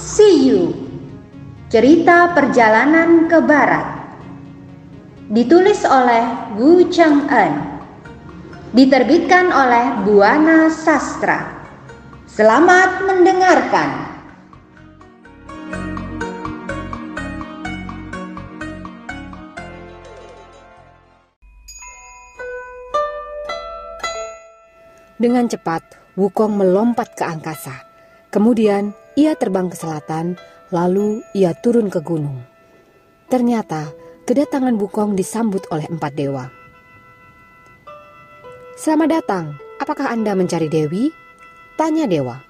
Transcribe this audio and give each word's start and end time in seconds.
See 0.00 0.48
You. 0.48 0.72
Cerita 1.68 2.32
Perjalanan 2.32 3.28
ke 3.28 3.36
Barat. 3.44 4.16
Ditulis 5.28 5.84
oleh 5.84 6.56
Wu 6.56 6.88
Cheng 6.88 7.28
En 7.28 7.84
Diterbitkan 8.72 9.52
oleh 9.52 10.00
Buana 10.08 10.72
Sastra. 10.72 11.68
Selamat 12.24 13.04
mendengarkan. 13.04 14.08
Dengan 25.20 25.44
cepat, 25.44 25.84
Wukong 26.16 26.56
melompat 26.56 27.12
ke 27.20 27.28
angkasa. 27.28 27.84
Kemudian 28.32 28.96
ia 29.18 29.34
terbang 29.34 29.66
ke 29.70 29.76
selatan, 29.78 30.38
lalu 30.70 31.22
ia 31.34 31.54
turun 31.58 31.90
ke 31.90 31.98
gunung. 32.02 32.42
Ternyata 33.30 33.90
kedatangan 34.26 34.74
Bukong 34.78 35.18
disambut 35.18 35.66
oleh 35.70 35.86
empat 35.90 36.12
dewa. 36.14 36.50
Selamat 38.78 39.20
datang, 39.20 39.60
apakah 39.82 40.08
Anda 40.08 40.32
mencari 40.32 40.70
Dewi? 40.70 41.12
Tanya 41.76 42.08
dewa. 42.08 42.40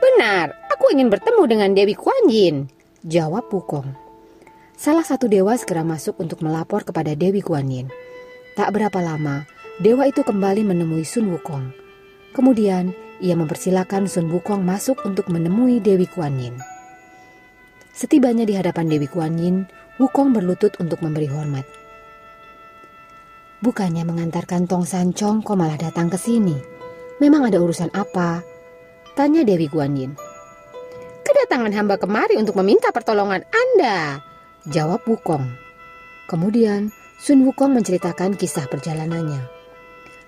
Benar, 0.00 0.56
aku 0.72 0.90
ingin 0.96 1.12
bertemu 1.12 1.42
dengan 1.46 1.70
Dewi 1.76 1.94
Kuan 1.94 2.26
Yin. 2.26 2.66
Jawab 3.04 3.46
Bukong. 3.52 3.94
Salah 4.80 5.04
satu 5.04 5.28
dewa 5.28 5.52
segera 5.60 5.84
masuk 5.84 6.16
untuk 6.24 6.40
melapor 6.40 6.88
kepada 6.88 7.12
Dewi 7.12 7.44
Kuan 7.44 7.68
Yin. 7.68 7.92
Tak 8.56 8.72
berapa 8.72 8.96
lama, 8.98 9.44
dewa 9.78 10.08
itu 10.08 10.24
kembali 10.24 10.64
menemui 10.64 11.04
Sun 11.04 11.30
Wukong. 11.30 11.72
Kemudian 12.32 12.92
ia 13.20 13.36
mempersilahkan 13.36 14.08
Sun 14.08 14.32
Wukong 14.32 14.64
masuk 14.64 15.04
untuk 15.04 15.28
menemui 15.28 15.78
Dewi 15.78 16.08
Kuan 16.08 16.40
Yin. 16.40 16.56
Setibanya 17.92 18.48
di 18.48 18.56
hadapan 18.56 18.88
Dewi 18.88 19.06
Kuan 19.06 19.36
Yin, 19.36 19.68
Wukong 20.00 20.32
berlutut 20.32 20.72
untuk 20.80 21.04
memberi 21.04 21.28
hormat. 21.28 21.68
Bukannya 23.60 24.08
mengantarkan 24.08 24.64
Tong 24.64 24.88
San 24.88 25.12
Chong 25.12 25.44
kok 25.44 25.60
malah 25.60 25.76
datang 25.76 26.08
ke 26.08 26.16
sini. 26.16 26.56
Memang 27.20 27.44
ada 27.44 27.60
urusan 27.60 27.92
apa? 27.92 28.40
Tanya 29.12 29.44
Dewi 29.44 29.68
Kuan 29.68 29.92
Yin. 29.92 30.16
Kedatangan 31.20 31.76
hamba 31.76 32.00
kemari 32.00 32.40
untuk 32.40 32.56
meminta 32.56 32.88
pertolongan 32.88 33.44
Anda. 33.52 34.24
Jawab 34.64 35.04
Wukong. 35.04 35.44
Kemudian 36.24 36.88
Sun 37.20 37.44
Wukong 37.44 37.76
menceritakan 37.76 38.40
kisah 38.40 38.64
perjalanannya 38.72 39.59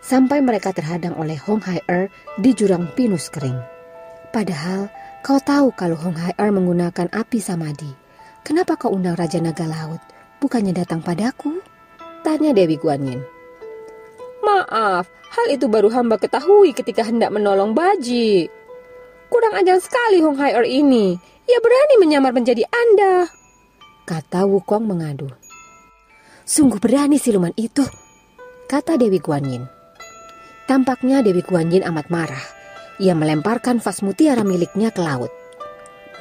sampai 0.02 0.42
mereka 0.42 0.74
terhadang 0.74 1.14
oleh 1.16 1.38
Hong 1.38 1.62
Hai 1.62 1.80
Er 1.86 2.10
di 2.36 2.50
jurang 2.52 2.90
pinus 2.92 3.30
kering. 3.30 3.56
Padahal 4.34 4.90
kau 5.22 5.38
tahu 5.38 5.70
kalau 5.72 5.94
Hong 5.96 6.18
Hai 6.18 6.34
Er 6.36 6.50
menggunakan 6.50 7.08
api 7.14 7.38
samadi. 7.38 7.88
Kenapa 8.42 8.74
kau 8.74 8.90
undang 8.90 9.14
Raja 9.14 9.38
Naga 9.38 9.64
Laut? 9.70 10.02
Bukannya 10.42 10.74
datang 10.74 10.98
padaku? 10.98 11.62
Tanya 12.26 12.50
Dewi 12.50 12.74
Guan 12.74 13.06
Yin. 13.06 13.22
Maaf, 14.42 15.06
hal 15.06 15.46
itu 15.54 15.70
baru 15.70 15.86
hamba 15.94 16.18
ketahui 16.18 16.74
ketika 16.74 17.06
hendak 17.06 17.30
menolong 17.30 17.70
Baji. 17.78 18.50
Kurang 19.30 19.54
ajar 19.54 19.78
sekali 19.78 20.18
Hong 20.18 20.34
Hai 20.34 20.58
Er 20.58 20.66
ini. 20.66 21.14
Ia 21.46 21.58
berani 21.62 21.94
menyamar 22.02 22.34
menjadi 22.34 22.66
Anda. 22.66 23.30
Kata 24.02 24.50
Wukong 24.50 24.82
mengadu. 24.82 25.30
Sungguh 26.42 26.82
berani 26.82 27.22
siluman 27.22 27.54
itu, 27.54 27.86
kata 28.66 28.98
Dewi 28.98 29.22
Guan 29.22 29.46
Yin. 29.46 29.81
Tampaknya 30.70 31.26
Dewi 31.26 31.42
Kuan 31.42 31.74
Yin 31.74 31.82
amat 31.90 32.06
marah. 32.06 32.46
Ia 33.02 33.18
melemparkan 33.18 33.82
vas 33.82 33.98
mutiara 33.98 34.46
miliknya 34.46 34.94
ke 34.94 35.02
laut. 35.02 35.30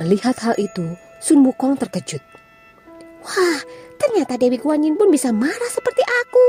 Melihat 0.02 0.34
hal 0.42 0.58
itu, 0.58 0.98
Sun 1.22 1.46
Wukong 1.46 1.78
terkejut. 1.78 2.26
Wah, 3.22 3.60
ternyata 4.02 4.42
Dewi 4.42 4.58
Kuan 4.58 4.82
Yin 4.82 4.98
pun 4.98 5.14
bisa 5.14 5.30
marah 5.30 5.70
seperti 5.70 6.02
aku, 6.02 6.46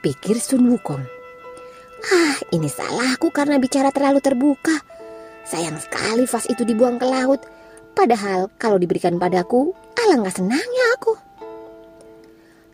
pikir 0.00 0.40
Sun 0.40 0.64
Wukong. 0.64 1.04
Ah, 2.08 2.36
ini 2.56 2.72
salahku 2.72 3.28
karena 3.28 3.60
bicara 3.60 3.92
terlalu 3.92 4.24
terbuka. 4.24 4.80
Sayang 5.44 5.76
sekali 5.76 6.24
vas 6.24 6.48
itu 6.48 6.64
dibuang 6.64 6.96
ke 6.96 7.06
laut. 7.06 7.44
Padahal 7.92 8.48
kalau 8.56 8.80
diberikan 8.80 9.20
padaku, 9.20 9.76
alangkah 9.96 10.32
senangnya 10.32 10.84
aku. 10.96 11.16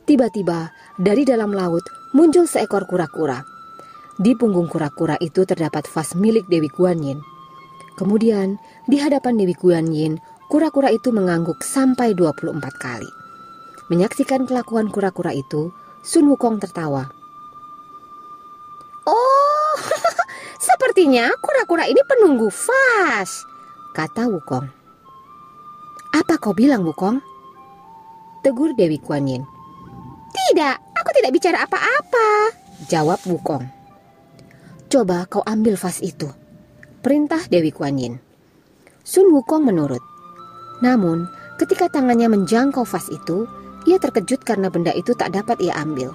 Tiba-tiba, 0.03 0.71
dari 0.99 1.23
dalam 1.23 1.55
laut 1.55 1.87
muncul 2.15 2.47
seekor 2.47 2.87
kura-kura. 2.91 3.52
Di 4.23 4.39
punggung 4.39 4.71
kura-kura 4.71 5.19
itu 5.19 5.43
terdapat 5.43 5.83
vas 5.91 6.15
milik 6.15 6.47
Dewi 6.47 6.71
Guan 6.71 7.03
Yin. 7.03 7.19
Kemudian, 7.99 8.55
di 8.87 9.03
hadapan 9.03 9.35
Dewi 9.35 9.51
Guan 9.59 9.91
Yin, 9.91 10.23
kura-kura 10.47 10.95
itu 10.95 11.11
mengangguk 11.11 11.59
sampai 11.67 12.15
24 12.15 12.55
kali. 12.79 13.11
Menyaksikan 13.91 14.47
kelakuan 14.47 14.95
kura-kura 14.95 15.35
itu, 15.35 15.75
Sun 16.07 16.31
Wukong 16.31 16.63
tertawa. 16.63 17.11
Oh, 19.11 19.75
sepertinya 20.71 21.27
kura-kura 21.43 21.91
ini 21.91 21.99
penunggu 22.07 22.47
vas, 22.47 23.43
kata 23.91 24.31
Wukong. 24.31 24.71
Apa 26.15 26.39
kau 26.39 26.55
bilang, 26.55 26.87
Wukong? 26.87 27.19
Tegur 28.47 28.71
Dewi 28.79 29.03
Guan 29.03 29.27
Yin. 29.27 29.43
Tidak, 30.31 30.95
aku 30.95 31.11
tidak 31.11 31.35
bicara 31.35 31.67
apa-apa, 31.67 32.55
jawab 32.87 33.19
Wukong. 33.27 33.82
Coba 34.93 35.25
kau 35.25 35.41
ambil 35.49 35.81
vas 35.81 36.05
itu. 36.05 36.29
Perintah 37.01 37.41
Dewi 37.49 37.73
Kuan 37.73 37.97
Yin. 37.97 38.21
Sun 39.01 39.33
Wukong 39.33 39.65
menurut. 39.65 40.05
Namun, 40.85 41.25
ketika 41.57 41.89
tangannya 41.89 42.29
menjangkau 42.29 42.85
vas 42.85 43.09
itu, 43.09 43.49
ia 43.89 43.97
terkejut 43.97 44.45
karena 44.45 44.69
benda 44.69 44.93
itu 44.93 45.17
tak 45.17 45.33
dapat 45.33 45.65
ia 45.65 45.81
ambil. 45.81 46.13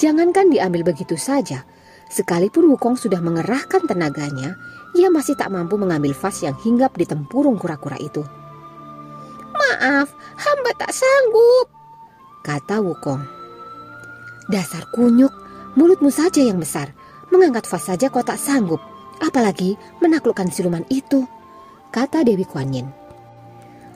Jangankan 0.00 0.48
diambil 0.48 0.88
begitu 0.88 1.20
saja, 1.20 1.68
sekalipun 2.08 2.72
Wukong 2.72 2.96
sudah 2.96 3.20
mengerahkan 3.20 3.84
tenaganya, 3.84 4.56
ia 4.96 5.12
masih 5.12 5.36
tak 5.36 5.52
mampu 5.52 5.76
mengambil 5.76 6.16
vas 6.16 6.40
yang 6.40 6.56
hinggap 6.64 6.96
di 6.96 7.04
tempurung 7.04 7.60
kura-kura 7.60 8.00
itu. 8.00 8.24
Maaf, 9.52 10.08
hamba 10.40 10.72
tak 10.80 10.96
sanggup, 10.96 11.68
kata 12.40 12.80
Wukong. 12.80 13.20
Dasar 14.48 14.88
kunyuk, 14.96 15.36
mulutmu 15.76 16.08
saja 16.08 16.40
yang 16.40 16.56
besar. 16.56 17.01
Mengangkat 17.32 17.64
vas 17.64 17.80
saja 17.88 18.12
kau 18.12 18.20
tak 18.20 18.36
sanggup, 18.36 18.78
apalagi 19.24 19.80
menaklukkan 20.04 20.52
siluman 20.52 20.84
itu, 20.92 21.24
kata 21.88 22.28
Dewi 22.28 22.44
Kuan 22.44 22.76
Yin. 22.76 22.92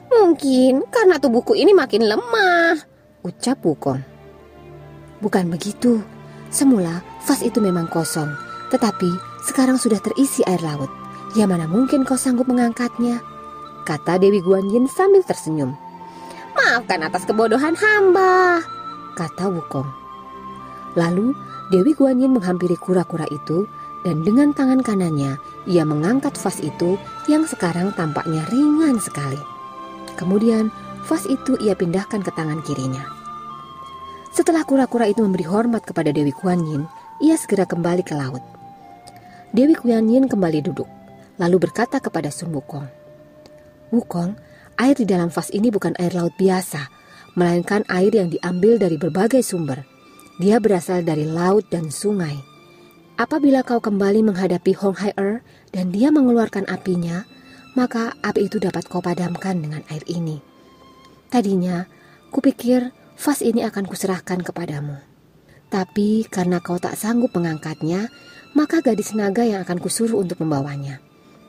Mungkin 0.09 0.89
karena 0.89 1.21
tubuhku 1.21 1.53
ini 1.53 1.69
makin 1.77 2.09
lemah, 2.09 2.81
ucap 3.21 3.61
Wukong. 3.61 4.01
Bukan 5.21 5.53
begitu, 5.53 6.01
semula 6.49 7.05
vas 7.29 7.45
itu 7.45 7.61
memang 7.61 7.85
kosong, 7.93 8.33
tetapi 8.73 9.13
sekarang 9.45 9.77
sudah 9.77 10.01
terisi 10.01 10.41
air 10.49 10.59
laut. 10.65 10.89
Ya 11.37 11.45
mana 11.45 11.69
mungkin 11.69 12.09
kau 12.09 12.17
sanggup 12.17 12.49
mengangkatnya, 12.49 13.21
kata 13.85 14.17
Dewi 14.17 14.41
Guan 14.41 14.65
Yin 14.73 14.89
sambil 14.89 15.21
tersenyum. 15.21 15.77
Maafkan 16.57 17.05
atas 17.05 17.29
kebodohan 17.29 17.77
hamba, 17.77 18.65
kata 19.13 19.45
Wukong. 19.53 19.85
Lalu 20.97 21.37
Dewi 21.67 21.91
Guan 21.91 22.23
Yin 22.23 22.31
menghampiri 22.31 22.79
kura-kura 22.79 23.27
itu 23.27 23.67
dan 24.07 24.23
dengan 24.23 24.55
tangan 24.55 24.79
kanannya 24.79 25.35
ia 25.67 25.83
mengangkat 25.83 26.39
vas 26.39 26.63
itu 26.63 26.95
yang 27.27 27.43
sekarang 27.43 27.91
tampaknya 27.91 28.47
ringan 28.47 29.03
sekali. 29.03 29.39
Kemudian 30.15 30.71
vas 31.03 31.27
itu 31.27 31.59
ia 31.59 31.75
pindahkan 31.75 32.23
ke 32.23 32.31
tangan 32.31 32.63
kirinya. 32.63 33.03
Setelah 34.31 34.63
kura-kura 34.63 35.11
itu 35.11 35.19
memberi 35.19 35.43
hormat 35.43 35.83
kepada 35.83 36.15
Dewi 36.15 36.31
Guan 36.31 36.63
Yin, 36.63 36.87
ia 37.19 37.35
segera 37.35 37.67
kembali 37.67 38.03
ke 38.07 38.15
laut. 38.15 38.43
Dewi 39.51 39.75
Guan 39.75 40.07
Yin 40.07 40.31
kembali 40.31 40.63
duduk, 40.63 40.87
lalu 41.35 41.67
berkata 41.67 41.99
kepada 41.99 42.31
Sun 42.31 42.55
Wukong, 42.55 42.87
Wukong, 43.91 44.39
air 44.79 44.95
di 44.95 45.03
dalam 45.03 45.27
vas 45.27 45.51
ini 45.51 45.67
bukan 45.67 45.99
air 45.99 46.15
laut 46.15 46.31
biasa, 46.39 46.87
melainkan 47.35 47.83
air 47.91 48.15
yang 48.15 48.31
diambil 48.31 48.79
dari 48.79 48.95
berbagai 48.95 49.43
sumber 49.43 49.96
dia 50.37 50.61
berasal 50.61 51.01
dari 51.01 51.25
laut 51.25 51.65
dan 51.73 51.89
sungai. 51.89 52.37
Apabila 53.17 53.65
kau 53.65 53.81
kembali 53.81 54.21
menghadapi 54.21 54.77
Hong 54.77 54.93
Hai 54.93 55.09
Er 55.17 55.41
dan 55.73 55.89
dia 55.89 56.13
mengeluarkan 56.13 56.69
apinya, 56.69 57.25
maka 57.73 58.13
api 58.21 58.45
itu 58.45 58.61
dapat 58.61 58.85
kau 58.85 59.01
padamkan 59.01 59.57
dengan 59.57 59.81
air 59.89 60.05
ini. 60.05 60.37
Tadinya, 61.33 61.89
kupikir 62.29 62.93
vas 63.17 63.41
ini 63.41 63.65
akan 63.65 63.89
kuserahkan 63.89 64.45
kepadamu. 64.45 65.01
Tapi 65.73 66.29
karena 66.29 66.61
kau 66.61 66.77
tak 66.77 66.93
sanggup 66.93 67.33
mengangkatnya, 67.33 68.07
maka 68.53 68.79
gadis 68.85 69.17
naga 69.17 69.43
yang 69.43 69.65
akan 69.65 69.81
kusuruh 69.81 70.21
untuk 70.21 70.39
membawanya. 70.39 71.01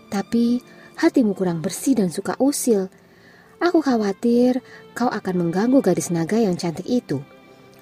Tapi 0.09 0.65
hatimu 0.97 1.37
kurang 1.37 1.61
bersih 1.61 2.01
dan 2.01 2.09
suka 2.09 2.35
usil. 2.41 2.89
Aku 3.61 3.85
khawatir 3.85 4.65
kau 4.97 5.13
akan 5.13 5.35
mengganggu 5.47 5.85
gadis 5.85 6.09
naga 6.09 6.41
yang 6.41 6.57
cantik 6.57 6.89
itu. 6.89 7.21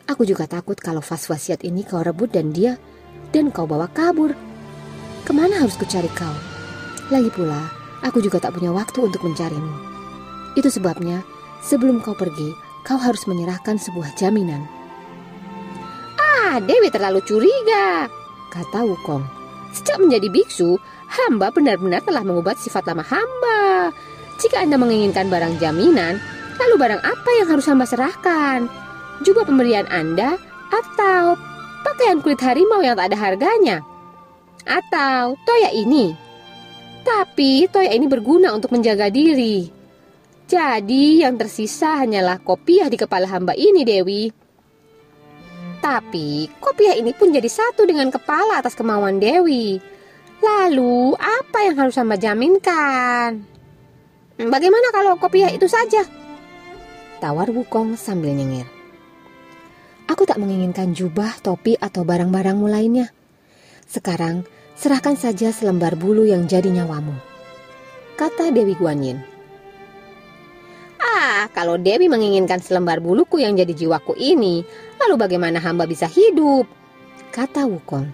Aku 0.07 0.23
juga 0.23 0.47
takut 0.47 0.79
kalau 0.79 1.03
vas 1.03 1.27
wasiat 1.27 1.67
ini 1.67 1.83
kau 1.83 2.03
rebut 2.03 2.31
dan 2.31 2.55
dia 2.55 2.79
dan 3.35 3.51
kau 3.51 3.67
bawa 3.67 3.91
kabur. 3.91 4.33
Ke 5.27 5.35
mana 5.35 5.59
harus 5.59 5.75
kucari 5.75 6.11
kau? 6.15 6.37
Lagi 7.11 7.31
pula, 7.35 7.77
Aku 8.05 8.21
juga 8.21 8.39
tak 8.39 8.55
punya 8.55 8.71
waktu 8.71 9.09
untuk 9.09 9.25
mencarimu. 9.25 9.73
Itu 10.55 10.69
sebabnya, 10.69 11.25
sebelum 11.65 12.05
kau 12.05 12.13
pergi, 12.13 12.53
kau 12.85 13.01
harus 13.01 13.25
menyerahkan 13.25 13.81
sebuah 13.81 14.15
jaminan. 14.15 14.63
Ah, 16.21 16.61
Dewi 16.63 16.93
terlalu 16.93 17.25
curiga, 17.25 18.07
kata 18.55 18.85
Wukong. 18.85 19.25
Sejak 19.75 19.99
menjadi 20.01 20.31
biksu, 20.31 20.79
hamba 21.11 21.51
benar-benar 21.51 22.05
telah 22.07 22.23
mengubah 22.23 22.57
sifat 22.57 22.87
lama 22.87 23.05
hamba. 23.05 23.93
Jika 24.39 24.63
Anda 24.63 24.79
menginginkan 24.79 25.27
barang 25.27 25.59
jaminan, 25.59 26.23
lalu 26.63 26.75
barang 26.79 27.03
apa 27.03 27.31
yang 27.43 27.49
harus 27.51 27.67
hamba 27.69 27.85
serahkan? 27.89 28.86
Jubah 29.25 29.49
pemberian 29.49 29.89
Anda 29.89 30.37
atau 30.69 31.41
pakaian 31.87 32.21
kulit 32.21 32.43
harimau 32.43 32.85
yang 32.85 32.99
tak 32.99 33.15
ada 33.15 33.19
harganya? 33.19 33.81
Atau 34.67 35.39
toya 35.47 35.73
ini? 35.73 36.13
Tapi 37.07 37.71
toya 37.71 37.95
ini 37.95 38.11
berguna 38.11 38.51
untuk 38.53 38.75
menjaga 38.75 39.09
diri. 39.09 39.71
Jadi 40.47 41.23
yang 41.23 41.39
tersisa 41.39 42.03
hanyalah 42.03 42.43
kopiah 42.43 42.91
di 42.91 42.99
kepala 42.99 43.27
hamba 43.31 43.55
ini, 43.55 43.83
Dewi. 43.87 44.31
Tapi 45.83 46.51
kopiah 46.59 46.99
ini 46.99 47.15
pun 47.15 47.31
jadi 47.31 47.47
satu 47.47 47.87
dengan 47.87 48.11
kepala 48.11 48.59
atas 48.59 48.75
kemauan 48.75 49.23
Dewi. 49.23 49.79
Lalu 50.43 51.17
apa 51.17 51.59
yang 51.65 51.77
harus 51.81 51.97
hamba 51.97 52.19
jaminkan? 52.21 53.43
Bagaimana 54.37 54.93
kalau 54.93 55.17
kopiah 55.17 55.49
itu 55.49 55.65
saja? 55.65 56.05
Tawar 57.23 57.49
Wukong 57.49 57.97
sambil 57.97 58.37
nyengir. 58.37 58.76
Aku 60.07 60.23
tak 60.23 60.39
menginginkan 60.39 60.95
jubah, 60.95 61.35
topi, 61.43 61.75
atau 61.75 62.07
barang-barangmu 62.07 62.71
lainnya. 62.71 63.11
Sekarang, 63.91 64.47
serahkan 64.79 65.19
saja 65.19 65.51
selembar 65.51 65.99
bulu 65.99 66.23
yang 66.23 66.47
jadi 66.47 66.71
nyawamu. 66.71 67.15
Kata 68.15 68.55
Dewi 68.55 68.79
Guanyin. 68.79 69.19
Ah, 71.03 71.51
kalau 71.51 71.75
Dewi 71.75 72.07
menginginkan 72.07 72.63
selembar 72.63 73.03
buluku 73.03 73.43
yang 73.43 73.59
jadi 73.59 73.75
jiwaku 73.75 74.15
ini, 74.15 74.63
lalu 75.03 75.15
bagaimana 75.19 75.59
hamba 75.59 75.91
bisa 75.91 76.07
hidup? 76.07 76.71
Kata 77.35 77.67
Wukong. 77.67 78.07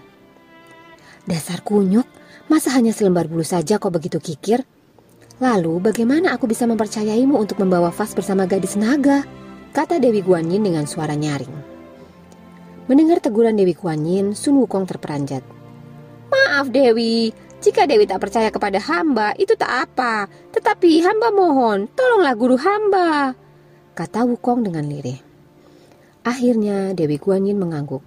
Dasar 1.29 1.61
kunyuk, 1.61 2.09
masa 2.49 2.73
hanya 2.73 2.91
selembar 2.91 3.29
bulu 3.29 3.45
saja 3.45 3.77
kau 3.77 3.93
begitu 3.93 4.17
kikir? 4.17 4.65
Lalu 5.39 5.77
bagaimana 5.77 6.33
aku 6.33 6.49
bisa 6.49 6.65
mempercayaimu 6.65 7.37
untuk 7.37 7.61
membawa 7.61 7.93
vas 7.93 8.11
bersama 8.17 8.49
gadis 8.49 8.75
naga? 8.75 9.23
Kata 9.73 10.01
Dewi 10.01 10.25
Guanyin 10.25 10.61
dengan 10.61 10.85
suara 10.85 11.17
nyaring. 11.17 11.72
Mendengar 12.83 13.23
teguran 13.23 13.55
Dewi 13.55 13.71
Guanyin, 13.71 14.35
Sun 14.35 14.59
Wukong 14.59 14.83
terperanjat. 14.83 15.39
Maaf 16.27 16.67
Dewi, 16.67 17.31
jika 17.63 17.87
Dewi 17.87 18.03
tak 18.03 18.19
percaya 18.19 18.51
kepada 18.51 18.75
hamba, 18.75 19.31
itu 19.39 19.55
tak 19.55 19.87
apa. 19.87 20.27
Tetapi 20.51 20.99
hamba 21.07 21.31
mohon, 21.31 21.87
tolonglah 21.95 22.35
guru 22.35 22.59
hamba. 22.59 23.39
Kata 23.95 24.27
Wukong 24.27 24.67
dengan 24.67 24.83
lirih. 24.83 25.15
Akhirnya 26.27 26.91
Dewi 26.91 27.15
Guanyin 27.15 27.55
mengangguk. 27.55 28.03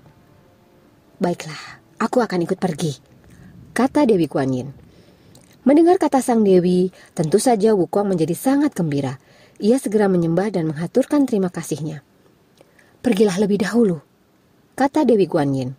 Baiklah, 1.25 1.81
aku 1.97 2.21
akan 2.21 2.45
ikut 2.45 2.61
pergi. 2.61 2.93
Kata 3.73 4.05
Dewi 4.05 4.29
Guanyin. 4.29 4.69
Mendengar 5.65 5.97
kata 5.97 6.21
sang 6.21 6.45
Dewi, 6.45 6.93
tentu 7.17 7.41
saja 7.41 7.73
Wukong 7.73 8.13
menjadi 8.13 8.37
sangat 8.37 8.77
gembira. 8.77 9.17
Ia 9.57 9.81
segera 9.81 10.05
menyembah 10.05 10.53
dan 10.53 10.69
menghaturkan 10.69 11.25
terima 11.25 11.49
kasihnya. 11.49 12.05
Pergilah 13.01 13.41
lebih 13.41 13.65
dahulu, 13.65 14.05
kata 14.77 15.09
Dewi 15.09 15.25
Guanyin. 15.25 15.73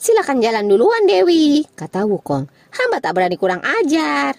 Silakan 0.00 0.40
jalan 0.40 0.64
duluan 0.64 1.04
Dewi, 1.04 1.68
kata 1.76 2.08
Wukong. 2.08 2.48
Hamba 2.72 3.04
tak 3.04 3.12
berani 3.12 3.36
kurang 3.36 3.60
ajar. 3.60 4.32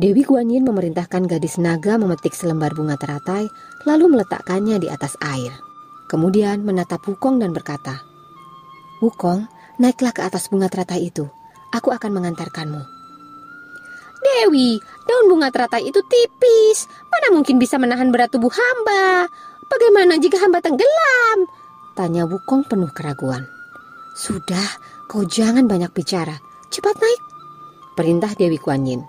Dewi 0.00 0.24
Guanyin 0.24 0.64
memerintahkan 0.64 1.28
gadis 1.28 1.60
naga 1.60 2.00
memetik 2.00 2.32
selembar 2.32 2.72
bunga 2.72 2.96
teratai, 2.96 3.44
lalu 3.84 4.16
meletakkannya 4.16 4.80
di 4.80 4.88
atas 4.88 5.20
air. 5.20 5.52
Kemudian 6.08 6.64
menatap 6.64 7.04
Wukong 7.04 7.36
dan 7.44 7.52
berkata, 7.52 8.00
Wukong, 9.04 9.44
naiklah 9.76 10.16
ke 10.16 10.24
atas 10.24 10.48
bunga 10.48 10.72
teratai 10.72 11.12
itu. 11.12 11.28
Aku 11.76 11.92
akan 11.92 12.16
mengantarkanmu. 12.16 12.82
Dewi, 14.20 14.80
daun 15.04 15.28
bunga 15.28 15.52
teratai 15.52 15.84
itu 15.84 16.00
tipis. 16.08 16.88
Mana 17.12 17.36
mungkin 17.36 17.60
bisa 17.60 17.76
menahan 17.76 18.08
berat 18.08 18.32
tubuh 18.32 18.52
hamba? 18.52 19.28
Bagaimana 19.70 20.18
jika 20.18 20.42
hamba 20.42 20.58
tenggelam? 20.58 21.46
Tanya 21.94 22.26
Wukong 22.26 22.66
penuh 22.66 22.90
keraguan. 22.90 23.46
Sudah, 24.18 24.66
kau 25.06 25.22
jangan 25.22 25.70
banyak 25.70 25.94
bicara. 25.94 26.34
Cepat 26.74 26.98
naik. 26.98 27.22
Perintah 27.94 28.34
Dewi 28.34 28.58
Kuan 28.58 28.82
Yin. 28.82 29.06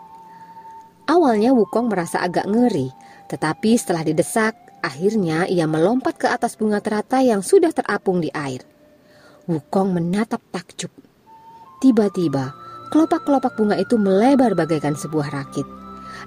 Awalnya 1.10 1.58
Wukong 1.58 1.90
merasa 1.90 2.22
agak 2.22 2.46
ngeri, 2.46 2.94
tetapi 3.26 3.74
setelah 3.74 4.06
didesak, 4.06 4.54
akhirnya 4.86 5.50
ia 5.50 5.66
melompat 5.66 6.22
ke 6.22 6.28
atas 6.30 6.54
bunga 6.54 6.78
teratai 6.78 7.34
yang 7.34 7.42
sudah 7.42 7.74
terapung 7.74 8.22
di 8.22 8.30
air. 8.30 8.62
Wukong 9.50 9.98
menatap 9.98 10.46
takjub. 10.54 10.94
Tiba-tiba, 11.82 12.54
kelopak-kelopak 12.94 13.58
bunga 13.58 13.82
itu 13.82 13.98
melebar 13.98 14.54
bagaikan 14.54 14.94
sebuah 14.94 15.34
rakit. 15.34 15.66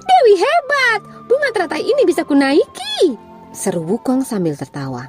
Dewi 0.03 0.35
hebat, 0.43 1.01
bunga 1.31 1.49
teratai 1.55 1.87
ini 1.87 2.03
bisa 2.03 2.27
kunaiki. 2.27 3.34
Seru 3.55 3.87
Wukong 3.87 4.27
sambil 4.27 4.59
tertawa. 4.59 5.07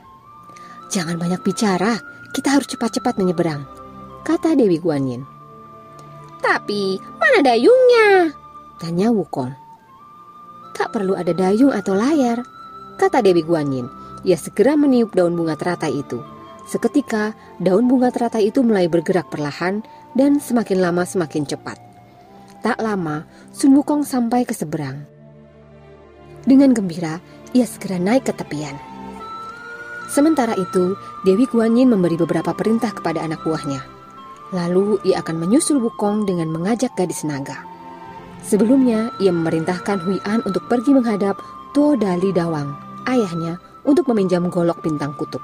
Jangan 0.94 1.18
banyak 1.18 1.42
bicara, 1.42 1.98
kita 2.30 2.54
harus 2.54 2.70
cepat-cepat 2.70 3.18
menyeberang, 3.18 3.66
kata 4.22 4.54
Dewi 4.54 4.78
Guanyin. 4.78 5.26
Tapi 6.46 7.02
mana 7.18 7.42
dayungnya? 7.42 8.30
Tanya 8.78 9.10
Wukong. 9.10 9.50
Tak 10.78 10.94
perlu 10.94 11.18
ada 11.18 11.34
dayung 11.34 11.74
atau 11.74 11.98
layar, 11.98 12.46
kata 13.02 13.26
Dewi 13.26 13.42
Guanyin. 13.42 13.90
Ia 14.22 14.38
segera 14.38 14.78
meniup 14.78 15.18
daun 15.18 15.34
bunga 15.34 15.58
teratai 15.58 16.06
itu. 16.06 16.22
Seketika, 16.70 17.34
daun 17.58 17.90
bunga 17.90 18.14
teratai 18.14 18.54
itu 18.54 18.62
mulai 18.62 18.86
bergerak 18.86 19.34
perlahan 19.34 19.82
dan 20.14 20.38
semakin 20.38 20.86
lama 20.86 21.02
semakin 21.02 21.50
cepat. 21.50 21.82
Tak 22.62 22.78
lama, 22.78 23.26
Sun 23.58 23.74
Wukong 23.74 24.06
sampai 24.06 24.46
ke 24.46 24.54
seberang. 24.54 25.06
Dengan 26.46 26.78
gembira, 26.78 27.18
ia 27.56 27.64
segera 27.64 27.96
naik 27.96 28.28
ke 28.28 28.34
tepian. 28.36 28.76
Sementara 30.12 30.54
itu, 30.60 31.00
Dewi 31.24 31.48
Guanyin 31.48 31.88
memberi 31.88 32.20
beberapa 32.20 32.52
perintah 32.52 32.92
kepada 32.92 33.24
anak 33.24 33.42
buahnya. 33.48 33.80
Lalu 34.52 35.02
ia 35.08 35.24
akan 35.24 35.40
menyusul 35.40 35.80
Wukong 35.80 36.28
dengan 36.28 36.52
mengajak 36.52 36.94
gadis 36.94 37.24
naga. 37.24 37.64
Sebelumnya, 38.46 39.10
ia 39.18 39.34
memerintahkan 39.34 40.06
Hui 40.06 40.22
An 40.28 40.46
untuk 40.46 40.70
pergi 40.70 40.94
menghadap 40.94 41.40
Tuo 41.74 41.98
Dali 41.98 42.30
Dawang, 42.30 42.78
ayahnya, 43.10 43.58
untuk 43.82 44.06
meminjam 44.14 44.46
golok 44.54 44.86
bintang 44.86 45.18
kutub. 45.18 45.42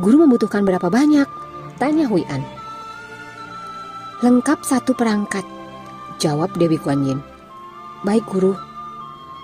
Guru 0.00 0.24
membutuhkan 0.24 0.64
berapa 0.64 0.88
banyak? 0.88 1.28
Tanya 1.76 2.08
Hui 2.08 2.24
An. 2.32 2.40
Lengkap 4.24 4.64
satu 4.64 4.96
perangkat, 4.96 5.44
jawab 6.16 6.54
Dewi 6.56 6.80
Guanyin. 6.80 7.20
Baik 8.06 8.24
guru, 8.30 8.56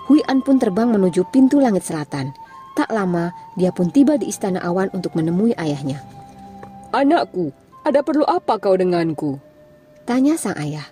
Hui 0.08 0.24
An 0.24 0.40
pun 0.40 0.56
terbang 0.56 0.88
menuju 0.88 1.28
pintu 1.28 1.60
langit 1.60 1.84
selatan. 1.84 2.32
Tak 2.72 2.88
lama, 2.88 3.36
dia 3.60 3.68
pun 3.68 3.92
tiba 3.92 4.16
di 4.16 4.32
istana 4.32 4.64
awan 4.64 4.88
untuk 4.96 5.12
menemui 5.12 5.52
ayahnya. 5.60 6.00
Anakku, 6.96 7.52
ada 7.84 8.00
perlu 8.00 8.24
apa 8.24 8.56
kau 8.56 8.72
denganku? 8.72 9.36
Tanya 10.08 10.40
sang 10.40 10.56
ayah. 10.56 10.88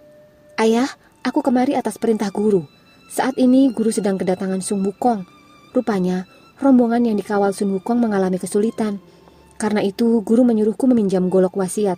Ayah, 0.60 0.92
aku 1.24 1.40
kemari 1.40 1.72
atas 1.72 1.96
perintah 1.96 2.28
guru. 2.28 2.68
Saat 3.08 3.40
ini 3.40 3.72
guru 3.72 3.88
sedang 3.88 4.20
kedatangan 4.20 4.60
Sun 4.60 4.84
Wukong. 4.84 5.24
Rupanya, 5.72 6.28
rombongan 6.60 7.08
yang 7.08 7.16
dikawal 7.16 7.56
Sun 7.56 7.72
Wukong 7.72 7.96
mengalami 7.96 8.36
kesulitan. 8.36 9.00
Karena 9.56 9.80
itu, 9.80 10.20
guru 10.20 10.44
menyuruhku 10.44 10.84
meminjam 10.84 11.32
golok 11.32 11.56
wasiat. 11.56 11.96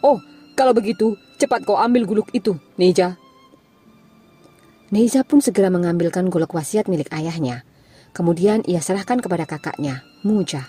Oh, 0.00 0.16
kalau 0.56 0.72
begitu, 0.72 1.20
cepat 1.36 1.68
kau 1.68 1.76
ambil 1.76 2.08
guluk 2.08 2.32
itu, 2.32 2.56
Neja. 2.80 3.19
Neiza 4.90 5.22
pun 5.22 5.38
segera 5.38 5.70
mengambilkan 5.70 6.26
golok 6.26 6.58
wasiat 6.58 6.90
milik 6.90 7.14
ayahnya. 7.14 7.62
Kemudian 8.10 8.66
ia 8.66 8.82
serahkan 8.82 9.22
kepada 9.22 9.46
kakaknya, 9.46 10.02
Muja. 10.26 10.66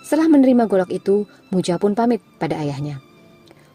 Setelah 0.00 0.32
menerima 0.32 0.64
golok 0.72 0.88
itu, 0.88 1.28
Muja 1.52 1.76
pun 1.76 1.92
pamit 1.92 2.24
pada 2.40 2.56
ayahnya. 2.64 3.04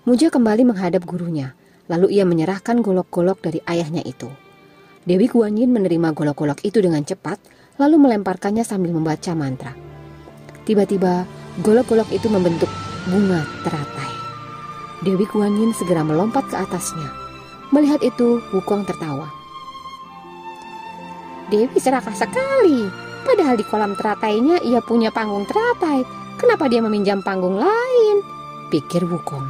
Muja 0.01 0.33
kembali 0.33 0.65
menghadap 0.65 1.05
gurunya, 1.05 1.53
lalu 1.85 2.17
ia 2.17 2.25
menyerahkan 2.25 2.81
golok-golok 2.81 3.37
dari 3.37 3.61
ayahnya 3.69 4.01
itu. 4.01 4.25
Dewi 5.05 5.29
Guanyin 5.29 5.69
menerima 5.69 6.09
golok-golok 6.17 6.65
itu 6.65 6.81
dengan 6.81 7.05
cepat, 7.05 7.37
lalu 7.77 8.01
melemparkannya 8.01 8.65
sambil 8.65 8.97
membaca 8.97 9.37
mantra. 9.37 9.77
Tiba-tiba, 10.65 11.29
golok-golok 11.61 12.09
itu 12.09 12.25
membentuk 12.33 12.71
bunga 13.05 13.45
teratai. 13.61 14.13
Dewi 15.05 15.29
Guanyin 15.29 15.69
segera 15.77 16.01
melompat 16.01 16.49
ke 16.49 16.57
atasnya. 16.57 17.13
Melihat 17.69 18.01
itu, 18.01 18.41
Wukong 18.49 18.81
tertawa. 18.89 19.36
Dewi 21.47 21.79
serakah 21.79 22.11
sekali. 22.11 22.83
Padahal 23.23 23.55
di 23.55 23.63
kolam 23.67 23.95
teratainya 23.95 24.59
ia 24.63 24.83
punya 24.83 25.11
panggung 25.11 25.47
teratai. 25.47 26.03
Kenapa 26.35 26.67
dia 26.67 26.83
meminjam 26.83 27.23
panggung 27.23 27.55
lain? 27.55 28.15
Pikir 28.67 29.07
Wukong. 29.07 29.47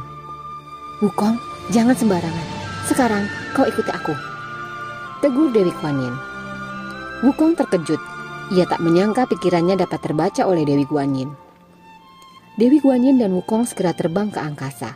Wukong, 1.02 1.34
jangan 1.74 1.98
sembarangan. 1.98 2.46
Sekarang 2.86 3.26
kau 3.50 3.66
ikuti 3.66 3.90
aku. 3.90 4.14
Tegur 5.18 5.50
Dewi 5.50 5.74
Guan 5.82 5.98
Yin. 5.98 6.14
Wukong 7.26 7.58
terkejut. 7.58 7.98
Ia 8.54 8.64
tak 8.64 8.80
menyangka 8.80 9.26
pikirannya 9.26 9.74
dapat 9.74 9.98
terbaca 9.98 10.46
oleh 10.46 10.62
Dewi 10.62 10.86
Guan 10.86 11.18
Yin. 11.18 11.30
Dewi 12.58 12.78
Guan 12.78 13.02
Yin 13.02 13.18
dan 13.18 13.34
Wukong 13.34 13.66
segera 13.66 13.90
terbang 13.90 14.30
ke 14.30 14.38
angkasa. 14.38 14.94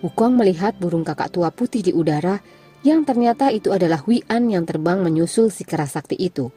Wukong 0.00 0.38
melihat 0.38 0.78
burung 0.78 1.02
kakak 1.02 1.34
tua 1.34 1.50
putih 1.50 1.82
di 1.82 1.90
udara 1.90 2.38
yang 2.86 3.02
ternyata 3.02 3.50
itu 3.50 3.74
adalah 3.74 4.06
Wian 4.06 4.46
yang 4.46 4.62
terbang 4.62 5.02
menyusul 5.02 5.50
si 5.50 5.66
kerasakti 5.66 6.14
itu. 6.14 6.54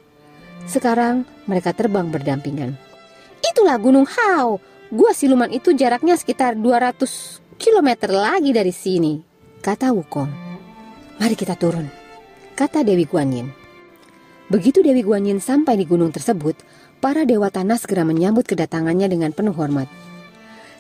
Sekarang 0.70 1.26
mereka 1.50 1.74
terbang 1.74 2.14
berdampingan. 2.14 2.78
Itulah 3.42 3.82
Gunung 3.82 4.06
Hao. 4.06 4.62
Gua 4.94 5.14
siluman 5.14 5.50
itu 5.50 5.74
jaraknya 5.74 6.14
sekitar 6.18 6.54
200 6.58 7.58
km 7.58 7.90
lagi 8.10 8.54
dari 8.54 8.74
sini, 8.74 9.22
kata 9.62 9.94
Wukong. 9.94 10.32
Mari 11.22 11.36
kita 11.38 11.54
turun, 11.54 11.86
kata 12.58 12.82
Dewi 12.82 13.06
Guan 13.06 13.30
Yin. 13.30 13.50
Begitu 14.50 14.82
Dewi 14.82 15.06
Guan 15.06 15.30
Yin 15.30 15.38
sampai 15.38 15.78
di 15.78 15.86
gunung 15.86 16.10
tersebut, 16.10 16.58
para 16.98 17.22
dewa 17.22 17.54
tanah 17.54 17.78
segera 17.78 18.02
menyambut 18.02 18.50
kedatangannya 18.50 19.06
dengan 19.06 19.30
penuh 19.30 19.54
hormat. 19.54 19.86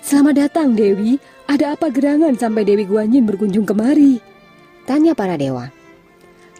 Selamat 0.01 0.49
datang 0.49 0.73
Dewi, 0.73 1.21
ada 1.45 1.77
apa 1.77 1.93
gerangan 1.93 2.33
sampai 2.33 2.65
Dewi 2.65 2.89
Guan 2.89 3.13
Yin 3.13 3.29
berkunjung 3.29 3.69
kemari? 3.69 4.38
Tanya 4.89 5.13
para 5.13 5.37
dewa. 5.37 5.69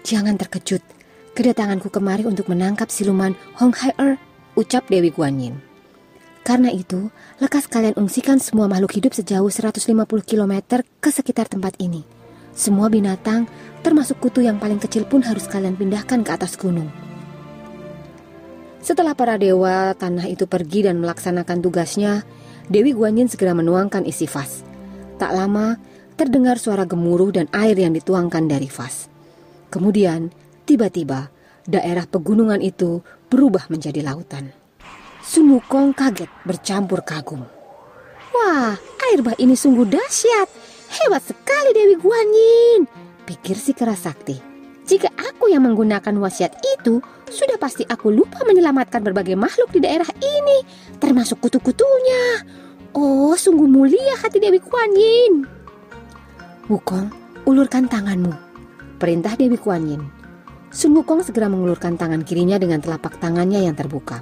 Jangan 0.06 0.38
terkejut, 0.38 0.86
kedatanganku 1.34 1.90
kemari 1.90 2.30
untuk 2.30 2.46
menangkap 2.46 2.86
siluman 2.94 3.34
Hong 3.58 3.74
Hai 3.74 3.90
Er, 3.98 4.22
ucap 4.54 4.86
Dewi 4.86 5.10
Guan 5.10 5.42
Yin. 5.42 5.58
Karena 6.46 6.70
itu, 6.70 7.10
lekas 7.42 7.66
kalian 7.66 7.98
ungsikan 7.98 8.38
semua 8.38 8.70
makhluk 8.70 8.94
hidup 8.94 9.18
sejauh 9.18 9.50
150 9.50 10.06
km 10.30 10.54
ke 11.02 11.10
sekitar 11.10 11.50
tempat 11.50 11.74
ini. 11.82 12.06
Semua 12.54 12.86
binatang, 12.86 13.50
termasuk 13.82 14.22
kutu 14.22 14.46
yang 14.46 14.62
paling 14.62 14.78
kecil 14.78 15.10
pun 15.10 15.26
harus 15.26 15.50
kalian 15.50 15.74
pindahkan 15.74 16.22
ke 16.22 16.30
atas 16.30 16.54
gunung. 16.54 16.94
Setelah 18.78 19.18
para 19.18 19.42
dewa 19.42 19.98
tanah 19.98 20.30
itu 20.30 20.46
pergi 20.46 20.86
dan 20.86 21.02
melaksanakan 21.02 21.66
tugasnya, 21.66 22.22
Dewi 22.70 22.94
Guanyin 22.94 23.26
segera 23.26 23.58
menuangkan 23.58 24.06
isi 24.06 24.30
vas. 24.30 24.62
Tak 25.18 25.34
lama, 25.34 25.82
terdengar 26.20 26.60
suara 26.60 26.84
gemuruh 26.84 27.32
dan 27.32 27.48
air 27.56 27.80
yang 27.80 27.96
dituangkan 27.96 28.44
dari 28.52 28.68
vas. 28.68 29.08
Kemudian, 29.72 30.28
tiba-tiba, 30.68 31.32
daerah 31.64 32.04
pegunungan 32.04 32.60
itu 32.60 33.00
berubah 33.32 33.72
menjadi 33.72 34.04
lautan. 34.04 34.52
Sun 35.24 35.56
Wukong 35.56 35.96
kaget 35.96 36.28
bercampur 36.44 37.08
kagum. 37.08 37.48
Wah, 38.36 38.76
air 39.08 39.20
bah 39.24 39.40
ini 39.40 39.56
sungguh 39.56 39.88
dahsyat. 39.88 40.52
Hebat 40.90 41.24
sekali 41.24 41.70
Dewi 41.72 41.96
Guanyin, 42.02 42.90
pikir 43.24 43.56
si 43.56 43.72
Kerasakti. 43.72 44.42
Jika 44.90 45.14
aku 45.14 45.54
yang 45.54 45.70
menggunakan 45.70 46.18
wasiat 46.18 46.58
itu, 46.66 46.98
sudah 47.30 47.62
pasti 47.62 47.86
aku 47.86 48.10
lupa 48.10 48.42
menyelamatkan 48.42 49.06
berbagai 49.06 49.38
makhluk 49.38 49.70
di 49.70 49.86
daerah 49.86 50.10
ini, 50.18 50.66
termasuk 50.98 51.38
kutu-kutunya. 51.46 52.42
Oh, 52.98 53.38
sungguh 53.38 53.70
mulia 53.70 54.18
hati 54.18 54.42
Dewi 54.42 54.58
Kuan 54.58 54.90
Yin. 54.98 55.59
Wukong, 56.70 57.10
ulurkan 57.50 57.90
tanganmu. 57.90 58.30
Perintah 59.02 59.34
Dewi 59.34 59.58
Kuan 59.58 59.90
Yin. 59.90 60.06
Sun 60.70 60.94
Wukong 60.94 61.26
segera 61.26 61.50
mengulurkan 61.50 61.98
tangan 61.98 62.22
kirinya 62.22 62.62
dengan 62.62 62.78
telapak 62.78 63.18
tangannya 63.18 63.66
yang 63.66 63.74
terbuka. 63.74 64.22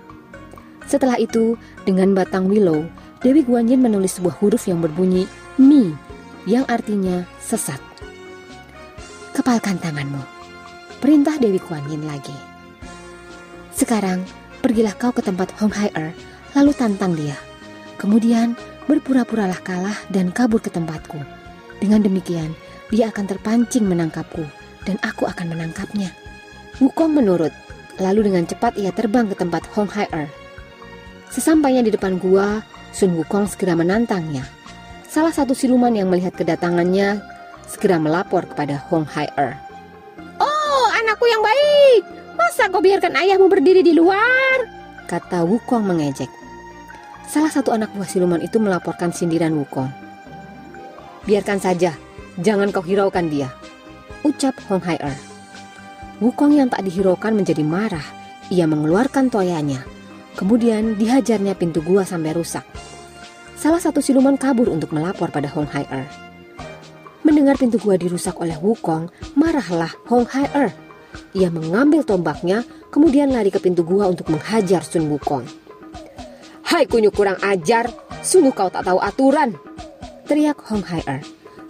Setelah 0.87 1.19
itu, 1.19 1.59
dengan 1.83 2.15
batang 2.15 2.47
willow, 2.47 2.87
Dewi 3.19 3.43
Guan 3.43 3.67
Yin 3.67 3.83
menulis 3.83 4.15
sebuah 4.15 4.39
huruf 4.39 4.63
yang 4.71 4.79
berbunyi 4.79 5.27
Mi, 5.59 5.91
yang 6.47 6.63
artinya 6.71 7.27
sesat. 7.43 7.83
Kepalkan 9.35 9.75
tanganmu. 9.83 10.23
Perintah 11.03 11.35
Dewi 11.35 11.59
Guan 11.59 11.83
Yin 11.91 12.07
lagi. 12.07 12.31
Sekarang, 13.75 14.23
pergilah 14.63 14.95
kau 14.95 15.11
ke 15.11 15.19
tempat 15.19 15.51
Hong 15.59 15.75
Hai 15.75 15.91
Er, 15.99 16.15
lalu 16.55 16.71
tantang 16.71 17.11
dia. 17.11 17.35
Kemudian 17.99 18.55
berpura-puralah 18.87 19.59
kalah 19.67 19.99
dan 20.07 20.31
kabur 20.31 20.63
ke 20.63 20.71
tempatku. 20.71 21.19
Dengan 21.77 22.01
demikian, 22.01 22.57
dia 22.89 23.13
akan 23.13 23.25
terpancing 23.29 23.86
menangkapku 23.86 24.41
dan 24.88 24.98
aku 25.03 25.27
akan 25.27 25.53
menangkapnya. 25.53 26.10
Wukong 26.79 27.13
menurut, 27.13 27.51
lalu 28.00 28.31
dengan 28.31 28.48
cepat 28.48 28.77
ia 28.79 28.89
terbang 28.93 29.27
ke 29.27 29.36
tempat 29.36 29.65
Hong 29.75 29.89
Hai 29.89 30.07
Er. 30.13 30.29
Sesampainya 31.27 31.84
di 31.84 31.91
depan 31.91 32.17
gua, 32.17 32.63
Sun 32.96 33.13
Wukong 33.19 33.46
segera 33.51 33.75
menantangnya. 33.75 34.48
Salah 35.05 35.36
satu 35.36 35.51
siluman 35.51 35.91
yang 35.93 36.07
melihat 36.07 36.34
kedatangannya 36.34 37.19
segera 37.67 38.00
melapor 38.00 38.48
kepada 38.48 38.79
Hong 38.89 39.05
Hai 39.05 39.27
Er. 39.36 39.60
Oh, 40.39 40.86
anakku 40.98 41.27
yang 41.27 41.43
baik, 41.43 42.01
masa 42.39 42.72
kau 42.72 42.79
biarkan 42.79 43.13
ayahmu 43.19 43.51
berdiri 43.51 43.84
di 43.84 43.91
luar? 43.91 44.65
Kata 45.05 45.43
Wukong 45.43 45.84
mengejek. 45.84 46.31
Salah 47.27 47.51
satu 47.51 47.75
anak 47.75 47.91
buah 47.91 48.07
siluman 48.07 48.39
itu 48.39 48.55
melaporkan 48.55 49.12
sindiran 49.12 49.51
Wukong. 49.51 50.06
Biarkan 51.27 51.60
saja, 51.60 51.91
jangan 52.39 52.72
kau 52.72 52.79
hiraukan 52.79 53.27
dia, 53.27 53.51
ucap 54.24 54.55
Hong 54.72 54.79
Hai 54.79 54.96
Er. 55.03 55.19
Wukong 56.24 56.55
yang 56.55 56.72
tak 56.72 56.88
dihiraukan 56.88 57.36
menjadi 57.36 57.67
marah. 57.67 58.07
Ia 58.48 58.63
mengeluarkan 58.63 59.27
toyanya. 59.27 59.84
Kemudian 60.39 60.96
dihajarnya 60.96 61.51
pintu 61.60 61.84
gua 61.84 62.07
sampai 62.07 62.31
rusak. 62.31 62.63
Salah 63.60 63.84
satu 63.84 64.00
siluman 64.00 64.39
kabur 64.39 64.72
untuk 64.72 64.96
melapor 64.96 65.27
pada 65.27 65.51
Hong 65.51 65.67
Hai 65.67 65.84
Er. 65.91 66.07
Mendengar 67.27 67.60
pintu 67.60 67.75
gua 67.75 68.00
dirusak 68.00 68.39
oleh 68.39 68.55
Wukong, 68.55 69.12
marahlah 69.36 69.91
Hong 70.07 70.24
Hai 70.31 70.48
Er. 70.55 70.72
Ia 71.36 71.51
mengambil 71.51 72.07
tombaknya, 72.07 72.63
kemudian 72.88 73.36
lari 73.36 73.51
ke 73.51 73.60
pintu 73.60 73.84
gua 73.84 74.07
untuk 74.07 74.31
menghajar 74.31 74.79
Sun 74.79 75.12
Wukong. 75.12 75.43
Hai 76.63 76.88
kunyuk 76.88 77.12
kurang 77.12 77.36
ajar, 77.43 77.91
sungguh 78.24 78.55
kau 78.55 78.72
tak 78.72 78.88
tahu 78.88 79.03
aturan. 79.03 79.60
Teriak 80.27 80.60
Hong 80.67 80.84
Hai 80.84 81.00
Er. 81.07 81.24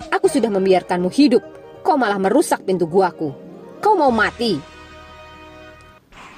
Aku 0.09 0.25
sudah 0.25 0.49
membiarkanmu 0.49 1.13
hidup, 1.13 1.45
kau 1.85 1.93
malah 1.93 2.17
merusak 2.17 2.65
pintu 2.65 2.89
guaku. 2.89 3.29
Kau 3.77 3.93
mau 3.93 4.09
mati? 4.09 4.57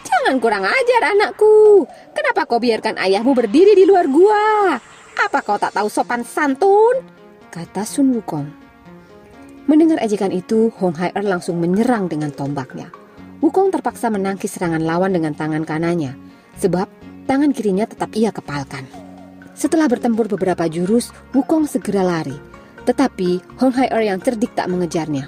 Jangan 0.03 0.35
kurang 0.43 0.67
ajar 0.67 1.15
anakku. 1.15 1.87
Kenapa 2.11 2.43
kau 2.43 2.59
biarkan 2.59 2.99
ayahmu 2.99 3.31
berdiri 3.31 3.71
di 3.71 3.87
luar 3.87 4.11
gua? 4.11 4.75
Apa 5.15 5.39
kau 5.39 5.55
tak 5.55 5.71
tahu 5.71 5.87
sopan 5.87 6.27
santun? 6.27 6.99
Kata 7.47 7.87
Sun 7.87 8.11
Wukong. 8.11 8.51
Mendengar 9.71 10.03
ejekan 10.03 10.35
itu, 10.35 10.75
Hong 10.75 10.99
Hai 10.99 11.15
Er 11.15 11.23
langsung 11.23 11.55
menyerang 11.63 12.11
dengan 12.11 12.35
tombaknya. 12.35 12.91
Wukong 13.39 13.71
terpaksa 13.71 14.11
menangkis 14.11 14.59
serangan 14.59 14.83
lawan 14.83 15.15
dengan 15.15 15.31
tangan 15.31 15.63
kanannya, 15.63 16.19
sebab 16.59 16.91
tangan 17.31 17.55
kirinya 17.55 17.87
tetap 17.87 18.11
ia 18.11 18.35
kepalkan. 18.35 19.08
Setelah 19.59 19.91
bertempur 19.91 20.31
beberapa 20.31 20.71
jurus, 20.71 21.11
Wukong 21.35 21.67
segera 21.67 21.99
lari. 21.99 22.35
Tetapi 22.87 23.59
Hong 23.59 23.75
Hai 23.75 23.91
Er 23.91 24.07
yang 24.07 24.23
cerdik 24.23 24.55
tak 24.55 24.71
mengejarnya. 24.71 25.27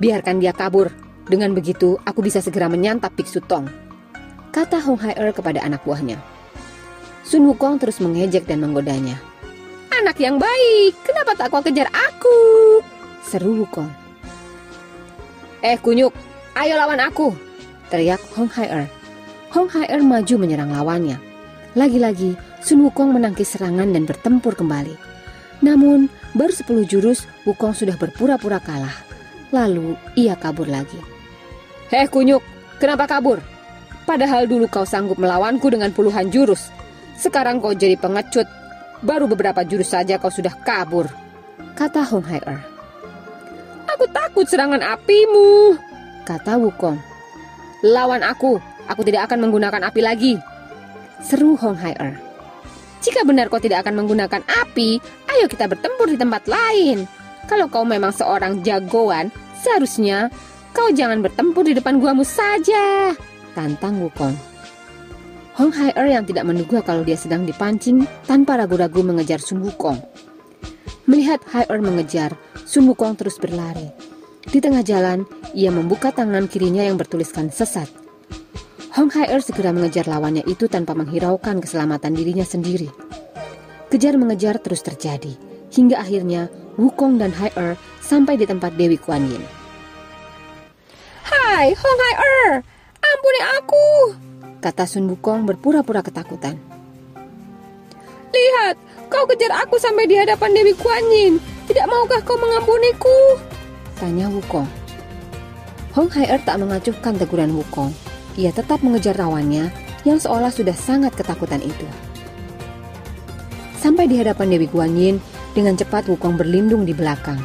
Biarkan 0.00 0.40
dia 0.40 0.56
kabur. 0.56 0.88
Dengan 1.28 1.52
begitu, 1.52 2.00
aku 2.08 2.24
bisa 2.24 2.40
segera 2.40 2.72
menyantap 2.72 3.12
Biksu 3.12 3.44
Tong. 3.44 3.68
Kata 4.48 4.80
Hong 4.80 4.96
Hai 4.96 5.12
Er 5.12 5.36
kepada 5.36 5.60
anak 5.60 5.84
buahnya. 5.84 6.16
Sun 7.20 7.44
Wukong 7.52 7.76
terus 7.76 8.00
mengejek 8.00 8.48
dan 8.48 8.64
menggodanya. 8.64 9.20
Anak 9.92 10.16
yang 10.16 10.40
baik, 10.40 10.96
kenapa 11.04 11.36
tak 11.36 11.52
kau 11.52 11.60
kejar 11.60 11.92
aku? 11.92 12.36
Seru 13.28 13.60
Wukong. 13.60 13.92
Eh 15.60 15.76
kunyuk, 15.76 16.16
ayo 16.56 16.80
lawan 16.80 17.04
aku, 17.04 17.36
teriak 17.92 18.24
Hong 18.32 18.48
Hai 18.48 18.72
Er 18.72 18.88
Hong 19.54 19.70
Hai-er 19.70 20.02
maju 20.02 20.34
menyerang 20.34 20.74
lawannya. 20.74 21.33
Lagi-lagi, 21.74 22.38
Sun 22.62 22.86
Wukong 22.86 23.14
menangkis 23.14 23.54
serangan 23.54 23.90
dan 23.90 24.06
bertempur 24.06 24.54
kembali. 24.54 24.94
Namun, 25.62 26.06
baru 26.34 26.54
10 26.54 26.86
jurus, 26.86 27.26
Wukong 27.46 27.74
sudah 27.74 27.98
berpura-pura 27.98 28.62
kalah. 28.62 28.94
Lalu, 29.50 29.98
ia 30.14 30.38
kabur 30.38 30.70
lagi. 30.70 30.98
Heh 31.90 32.06
kunyuk, 32.10 32.42
kenapa 32.78 33.06
kabur? 33.06 33.42
Padahal 34.06 34.46
dulu 34.46 34.70
kau 34.70 34.86
sanggup 34.86 35.18
melawanku 35.18 35.70
dengan 35.70 35.90
puluhan 35.90 36.30
jurus. 36.30 36.70
Sekarang 37.18 37.58
kau 37.58 37.74
jadi 37.74 37.98
pengecut. 37.98 38.46
Baru 39.04 39.26
beberapa 39.30 39.62
jurus 39.66 39.94
saja 39.94 40.18
kau 40.18 40.30
sudah 40.30 40.54
kabur. 40.62 41.10
Kata 41.74 42.06
Hong 42.06 42.24
Hai-er. 42.24 42.60
Aku 43.94 44.04
takut 44.10 44.46
serangan 44.46 44.82
apimu. 44.82 45.78
Kata 46.22 46.58
Wukong. 46.58 46.98
Lawan 47.84 48.24
aku, 48.24 48.58
Aku 48.88 49.00
tidak 49.00 49.30
akan 49.30 49.48
menggunakan 49.48 49.88
api 49.88 50.00
lagi. 50.04 50.34
Seru 51.24 51.56
Hong 51.56 51.80
Hai 51.80 51.96
Er. 51.96 52.20
Jika 53.00 53.24
benar 53.24 53.48
kau 53.48 53.56
tidak 53.56 53.88
akan 53.88 54.04
menggunakan 54.04 54.44
api, 54.44 55.00
ayo 55.32 55.44
kita 55.48 55.64
bertempur 55.68 56.12
di 56.12 56.20
tempat 56.20 56.44
lain. 56.44 57.08
Kalau 57.48 57.68
kau 57.72 57.84
memang 57.84 58.12
seorang 58.12 58.60
jagoan, 58.60 59.32
seharusnya 59.56 60.28
kau 60.76 60.92
jangan 60.92 61.24
bertempur 61.24 61.64
di 61.64 61.72
depan 61.72 61.96
guamu 61.96 62.24
saja. 62.24 63.16
Tantang 63.56 64.04
Wukong. 64.04 64.36
Hong 65.56 65.72
Hai 65.72 65.96
Er 65.96 66.12
yang 66.12 66.28
tidak 66.28 66.44
menduga 66.44 66.84
kalau 66.84 67.00
dia 67.00 67.16
sedang 67.16 67.48
dipancing 67.48 68.04
tanpa 68.28 68.60
ragu-ragu 68.60 69.00
mengejar 69.00 69.40
Sun 69.40 69.64
Wukong. 69.64 69.96
Melihat 71.08 71.40
Hai 71.48 71.64
Er 71.72 71.80
mengejar, 71.80 72.36
Sun 72.68 72.84
Wukong 72.84 73.16
terus 73.16 73.40
berlari. 73.40 73.88
Di 74.44 74.60
tengah 74.60 74.84
jalan, 74.84 75.24
ia 75.56 75.72
membuka 75.72 76.12
tangan 76.12 76.52
kirinya 76.52 76.84
yang 76.84 77.00
bertuliskan 77.00 77.48
sesat. 77.48 78.03
Hong 78.94 79.10
Hai-er 79.10 79.42
segera 79.42 79.74
mengejar 79.74 80.06
lawannya 80.06 80.46
itu 80.46 80.70
tanpa 80.70 80.94
menghiraukan 80.94 81.58
keselamatan 81.58 82.14
dirinya 82.14 82.46
sendiri. 82.46 82.86
Kejar 83.90 84.14
mengejar 84.14 84.62
terus 84.62 84.86
terjadi, 84.86 85.34
hingga 85.74 85.98
akhirnya 85.98 86.46
Wukong 86.78 87.18
dan 87.18 87.34
Hai-er 87.34 87.74
sampai 87.98 88.38
di 88.38 88.46
tempat 88.46 88.78
Dewi 88.78 88.94
Kuan 88.94 89.26
Yin. 89.26 89.42
Hai, 91.26 91.74
Hong 91.74 91.98
Hai-er, 92.06 92.62
ampuni 93.02 93.40
aku, 93.58 93.86
kata 94.62 94.86
Sun 94.86 95.10
Wukong 95.10 95.42
berpura-pura 95.42 95.98
ketakutan. 95.98 96.54
Lihat, 98.30 98.78
kau 99.10 99.26
kejar 99.26 99.58
aku 99.58 99.74
sampai 99.74 100.06
di 100.06 100.22
hadapan 100.22 100.54
Dewi 100.54 100.70
Kuan 100.78 101.02
Yin. 101.10 101.42
Tidak 101.66 101.90
maukah 101.90 102.22
kau 102.22 102.38
mengampuniku? 102.38 103.42
Tanya 103.98 104.30
Wukong. 104.30 104.70
Hong 105.98 106.10
Hai-er 106.14 106.38
tak 106.46 106.62
mengacuhkan 106.62 107.18
teguran 107.18 107.58
Wukong. 107.58 108.03
Ia 108.34 108.50
tetap 108.50 108.82
mengejar 108.82 109.14
lawannya 109.14 109.70
yang 110.02 110.18
seolah 110.18 110.50
sudah 110.50 110.74
sangat 110.74 111.14
ketakutan 111.14 111.62
itu. 111.62 111.86
Sampai 113.78 114.08
di 114.08 114.16
hadapan 114.18 114.50
Dewi 114.50 114.66
Guan 114.66 114.96
Yin, 114.96 115.20
dengan 115.54 115.78
cepat 115.78 116.10
Wukong 116.10 116.34
berlindung 116.34 116.82
di 116.82 116.92
belakang. 116.96 117.38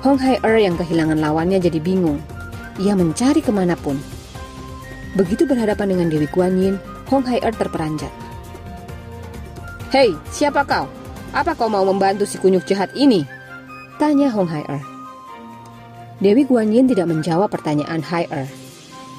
Hong 0.00 0.16
Hai-er 0.16 0.64
yang 0.64 0.78
kehilangan 0.78 1.18
lawannya 1.20 1.60
jadi 1.60 1.76
bingung. 1.82 2.22
Ia 2.78 2.94
mencari 2.94 3.42
ke 3.42 3.52
mana 3.52 3.74
pun. 3.74 3.98
Begitu 5.18 5.44
berhadapan 5.44 5.92
dengan 5.92 6.08
Dewi 6.08 6.30
Guan 6.30 6.56
Yin, 6.56 6.78
Hong 7.10 7.26
Hai-er 7.26 7.52
terperanjat. 7.52 8.12
Hei, 9.90 10.14
siapa 10.32 10.64
kau? 10.64 10.86
Apa 11.34 11.52
kau 11.52 11.68
mau 11.68 11.84
membantu 11.84 12.24
si 12.24 12.40
kunyuk 12.40 12.64
jahat 12.64 12.88
ini? 12.96 13.26
Tanya 13.98 14.30
Hong 14.32 14.48
Hai-er. 14.48 14.80
Dewi 16.22 16.46
Guan 16.46 16.70
Yin 16.70 16.86
tidak 16.88 17.10
menjawab 17.10 17.50
pertanyaan 17.50 18.00
Hai-er. 18.00 18.67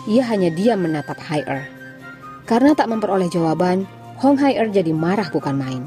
Ia 0.08 0.24
hanya 0.32 0.48
diam 0.48 0.80
menatap 0.88 1.20
Hai-er. 1.20 1.68
Karena 2.48 2.72
tak 2.72 2.88
memperoleh 2.88 3.28
jawaban, 3.28 3.84
Hong 4.24 4.40
Hai-er 4.40 4.72
jadi 4.72 4.96
marah 4.96 5.28
bukan 5.28 5.60
main. 5.60 5.84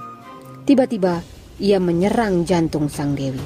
Tiba-tiba, 0.69 1.25
ia 1.57 1.81
menyerang 1.81 2.45
jantung 2.45 2.93
sang 2.93 3.17
Dewi. 3.17 3.41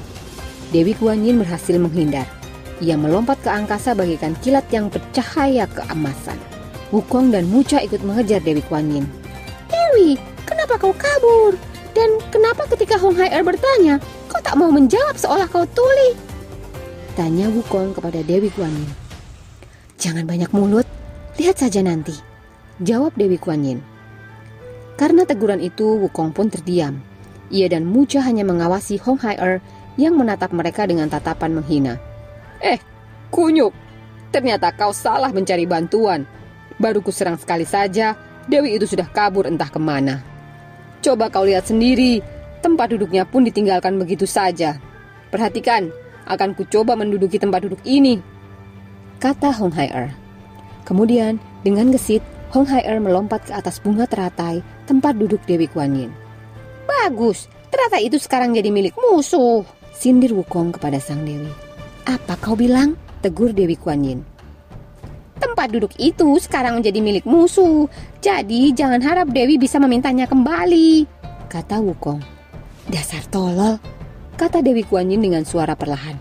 Dewi 0.75 0.91
Guan 0.99 1.23
Yin 1.23 1.39
berhasil 1.39 1.79
menghindar. 1.79 2.27
Ia 2.83 2.99
melompat 2.99 3.39
ke 3.41 3.49
angkasa 3.49 3.95
bagikan 3.95 4.35
kilat 4.43 4.67
yang 4.69 4.91
bercahaya 4.91 5.65
keemasan. 5.71 6.35
Wukong 6.91 7.31
dan 7.31 7.47
Mucha 7.47 7.79
ikut 7.79 8.03
mengejar 8.03 8.43
Dewi 8.43 8.59
Guan 8.67 8.91
Yin. 8.91 9.05
Dewi, 9.71 10.19
kenapa 10.43 10.75
kau 10.75 10.91
kabur? 10.91 11.55
Dan 11.95 12.19
kenapa 12.29 12.67
ketika 12.69 12.99
Hong 12.99 13.15
Hai-er 13.15 13.41
bertanya, 13.41 14.03
kau 14.27 14.43
tak 14.43 14.59
mau 14.59 14.69
menjawab 14.69 15.15
seolah 15.15 15.47
kau 15.47 15.63
tuli? 15.71 16.13
Tanya 17.17 17.49
Wukong 17.49 17.97
kepada 17.97 18.21
Dewi 18.21 18.51
Kuan 18.53 18.69
Yin. 18.69 19.06
Jangan 19.97 20.29
banyak 20.29 20.53
mulut, 20.53 20.85
lihat 21.41 21.57
saja 21.57 21.81
nanti. 21.81 22.13
Jawab 22.77 23.17
Dewi 23.17 23.41
Kuan 23.41 23.65
Yin. 23.65 23.81
Karena 24.93 25.25
teguran 25.25 25.57
itu, 25.57 25.97
Wukong 25.97 26.37
pun 26.37 26.53
terdiam. 26.53 27.01
Ia 27.49 27.65
dan 27.65 27.89
Mucha 27.89 28.21
hanya 28.21 28.45
mengawasi 28.45 29.01
Hong 29.01 29.17
Hai-er 29.17 29.57
yang 29.97 30.13
menatap 30.13 30.53
mereka 30.53 30.85
dengan 30.85 31.09
tatapan 31.09 31.57
menghina. 31.57 31.97
Eh, 32.61 32.77
kunyuk, 33.33 33.73
ternyata 34.29 34.69
kau 34.77 34.93
salah 34.93 35.33
mencari 35.33 35.65
bantuan. 35.65 36.29
Baru 36.77 37.01
kuserang 37.01 37.41
sekali 37.41 37.65
saja, 37.65 38.13
Dewi 38.45 38.77
itu 38.77 38.85
sudah 38.85 39.09
kabur 39.09 39.49
entah 39.49 39.69
ke 39.73 39.81
mana. 39.81 40.21
Coba 41.01 41.33
kau 41.33 41.41
lihat 41.41 41.65
sendiri, 41.65 42.21
tempat 42.61 42.93
duduknya 42.93 43.25
pun 43.25 43.41
ditinggalkan 43.41 43.97
begitu 43.97 44.29
saja. 44.29 44.77
Perhatikan, 45.33 45.89
akan 46.29 46.53
kucoba 46.53 46.93
menduduki 46.93 47.41
tempat 47.41 47.65
duduk 47.65 47.81
ini. 47.81 48.36
Kata 49.17 49.49
Hong 49.49 49.73
Hai-er. 49.73 50.13
Kemudian, 50.85 51.41
dengan 51.65 51.89
gesit, 51.89 52.21
Hong 52.53 52.69
Hai-er 52.69 53.01
melompat 53.01 53.49
ke 53.49 53.51
atas 53.57 53.81
bunga 53.81 54.05
teratai, 54.05 54.61
tempat 54.85 55.17
duduk 55.17 55.41
Dewi 55.49 55.65
Kuan 55.65 55.97
Yin. 55.97 56.13
Bagus, 56.85 57.49
teratai 57.73 58.05
itu 58.05 58.21
sekarang 58.21 58.53
jadi 58.53 58.69
milik 58.69 58.93
musuh. 58.93 59.65
Sindir 59.97 60.37
Wukong 60.37 60.77
kepada 60.77 61.01
sang 61.01 61.25
Dewi. 61.25 61.49
Apa 62.05 62.37
kau 62.37 62.53
bilang? 62.53 62.93
Tegur 63.25 63.57
Dewi 63.57 63.73
Kuan 63.73 64.05
Yin. 64.05 64.21
Tempat 65.41 65.73
duduk 65.73 65.97
itu 65.97 66.37
sekarang 66.37 66.77
menjadi 66.77 67.01
milik 67.01 67.25
musuh. 67.25 67.89
Jadi 68.21 68.69
jangan 68.77 69.01
harap 69.01 69.33
Dewi 69.33 69.57
bisa 69.57 69.81
memintanya 69.81 70.29
kembali. 70.29 71.09
Kata 71.49 71.81
Wukong. 71.81 72.21
Dasar 72.87 73.25
tolol, 73.33 73.81
kata 74.37 74.61
Dewi 74.61 74.85
Kuan 74.85 75.09
Yin 75.09 75.25
dengan 75.25 75.41
suara 75.41 75.73
perlahan. 75.73 76.15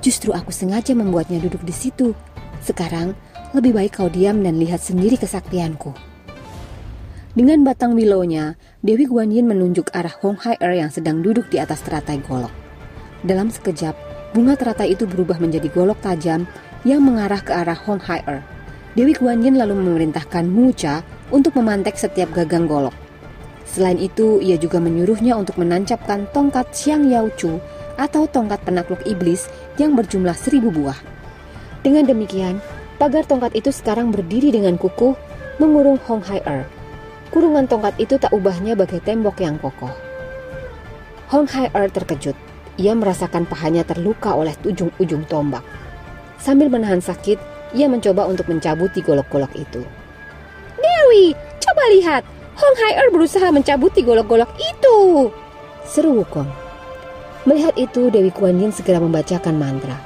Justru 0.00 0.32
aku 0.32 0.48
sengaja 0.48 0.96
membuatnya 0.96 1.36
duduk 1.38 1.60
di 1.60 1.76
situ. 1.76 2.16
Sekarang, 2.62 3.14
lebih 3.56 3.72
baik 3.72 3.98
kau 3.98 4.10
diam 4.12 4.44
dan 4.44 4.60
lihat 4.60 4.82
sendiri 4.82 5.16
kesaktianku. 5.16 5.94
Dengan 7.38 7.62
batang 7.62 7.94
willownya, 7.94 8.58
Dewi 8.82 9.06
Guan 9.06 9.30
Yin 9.30 9.46
menunjuk 9.46 9.94
arah 9.94 10.12
Hong 10.24 10.42
Hai-er 10.42 10.74
yang 10.74 10.90
sedang 10.90 11.22
duduk 11.22 11.46
di 11.48 11.62
atas 11.62 11.86
teratai 11.86 12.18
golok. 12.24 12.50
Dalam 13.22 13.46
sekejap, 13.52 13.94
bunga 14.34 14.58
teratai 14.58 14.98
itu 14.98 15.06
berubah 15.06 15.38
menjadi 15.38 15.70
golok 15.70 16.02
tajam 16.02 16.50
yang 16.82 16.98
mengarah 16.98 17.38
ke 17.38 17.54
arah 17.54 17.78
Hong 17.86 18.02
Hai-er. 18.02 18.42
Dewi 18.98 19.14
Guan 19.14 19.46
Yin 19.46 19.54
lalu 19.54 19.78
memerintahkan 19.78 20.50
Mu 20.50 20.74
Cha 20.74 21.06
untuk 21.30 21.54
memantek 21.54 21.94
setiap 21.94 22.34
gagang 22.34 22.66
golok. 22.66 22.96
Selain 23.68 24.00
itu, 24.00 24.42
ia 24.42 24.58
juga 24.58 24.82
menyuruhnya 24.82 25.36
untuk 25.36 25.60
menancapkan 25.60 26.26
tongkat 26.34 26.72
Xiang 26.74 27.06
Yao 27.12 27.30
Chu 27.38 27.62
atau 28.00 28.26
tongkat 28.26 28.64
penakluk 28.66 29.04
iblis 29.06 29.46
yang 29.76 29.94
berjumlah 29.94 30.34
seribu 30.34 30.72
buah. 30.72 31.17
Dengan 31.82 32.04
demikian, 32.10 32.58
pagar 32.98 33.22
tongkat 33.22 33.54
itu 33.54 33.70
sekarang 33.70 34.10
berdiri 34.10 34.50
dengan 34.50 34.74
kukuh 34.74 35.14
mengurung 35.62 35.98
Hong 36.10 36.22
Hai-er. 36.26 36.66
Kurungan 37.30 37.68
tongkat 37.68 37.94
itu 38.02 38.16
tak 38.16 38.32
ubahnya 38.34 38.74
bagai 38.74 38.98
tembok 39.04 39.38
yang 39.38 39.60
kokoh. 39.60 39.92
Hong 41.28 41.46
Hai-er 41.46 41.92
terkejut. 41.92 42.34
Ia 42.78 42.94
merasakan 42.94 43.44
pahanya 43.44 43.82
terluka 43.82 44.32
oleh 44.32 44.54
ujung-ujung 44.62 45.26
tombak. 45.26 45.66
Sambil 46.38 46.70
menahan 46.70 47.02
sakit, 47.02 47.36
ia 47.74 47.90
mencoba 47.90 48.24
untuk 48.30 48.46
mencabuti 48.46 49.02
golok-golok 49.02 49.50
itu. 49.58 49.82
Dewi, 50.78 51.34
coba 51.58 51.84
lihat, 51.90 52.22
Hong 52.54 52.76
Hai-er 52.78 53.10
berusaha 53.10 53.50
mencabuti 53.50 54.06
golok-golok 54.06 54.50
itu. 54.56 55.28
Seru 55.84 56.22
Wukong. 56.22 56.48
Melihat 57.50 57.74
itu, 57.74 58.08
Dewi 58.14 58.30
Kuan 58.30 58.62
Yin 58.62 58.70
segera 58.70 59.02
membacakan 59.02 59.58
mantra. 59.58 59.98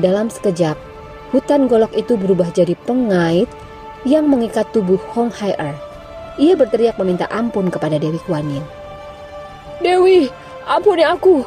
Dalam 0.00 0.32
sekejap, 0.32 0.80
hutan 1.30 1.68
golok 1.68 1.92
itu 1.92 2.16
berubah 2.16 2.48
jadi 2.52 2.72
pengait 2.88 3.48
yang 4.06 4.28
mengikat 4.30 4.68
tubuh 4.72 5.00
Hong 5.12 5.28
Hai-er. 5.28 5.76
Ia 6.38 6.54
berteriak 6.54 6.96
meminta 7.02 7.26
ampun 7.28 7.66
kepada 7.68 7.98
Dewi 7.98 8.16
Kuan 8.22 8.46
Yin. 8.46 8.62
Dewi, 9.82 10.30
ampuni 10.64 11.02
aku. 11.02 11.42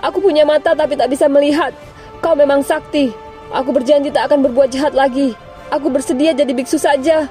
Aku 0.00 0.22
punya 0.22 0.46
mata 0.46 0.72
tapi 0.72 0.94
tak 0.94 1.10
bisa 1.10 1.26
melihat. 1.26 1.74
Kau 2.22 2.38
memang 2.38 2.62
sakti. 2.62 3.10
Aku 3.50 3.74
berjanji 3.74 4.10
tak 4.14 4.30
akan 4.30 4.46
berbuat 4.46 4.70
jahat 4.70 4.94
lagi. 4.94 5.34
Aku 5.74 5.90
bersedia 5.90 6.30
jadi 6.30 6.54
biksu 6.54 6.78
saja. 6.78 7.26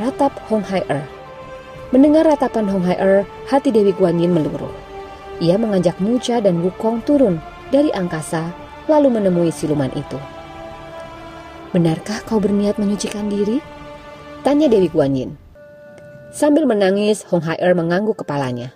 Ratap 0.00 0.32
Hong 0.48 0.64
Hai-er. 0.64 1.04
Mendengar 1.92 2.26
ratapan 2.26 2.66
Hong 2.72 2.84
Hai-er, 2.84 3.28
hati 3.46 3.68
Dewi 3.68 3.92
Guan 3.92 4.16
Yin 4.16 4.32
meluruh. 4.32 4.72
Ia 5.38 5.60
mengajak 5.60 6.00
Mucha 6.00 6.40
dan 6.40 6.64
Wukong 6.64 7.04
turun 7.04 7.36
dari 7.68 7.92
angkasa 7.92 8.48
lalu 8.88 9.12
menemui 9.12 9.52
siluman 9.52 9.92
itu. 9.92 10.16
Benarkah 11.74 12.22
kau 12.26 12.38
berniat 12.38 12.76
menyucikan 12.76 13.30
diri? 13.30 13.62
Tanya 14.46 14.70
Dewi 14.70 14.86
Guan 14.90 15.16
Yin. 15.18 15.32
Sambil 16.30 16.68
menangis, 16.68 17.24
Hong 17.26 17.42
Hai-er 17.42 17.72
mengangguk 17.72 18.22
kepalanya. 18.22 18.70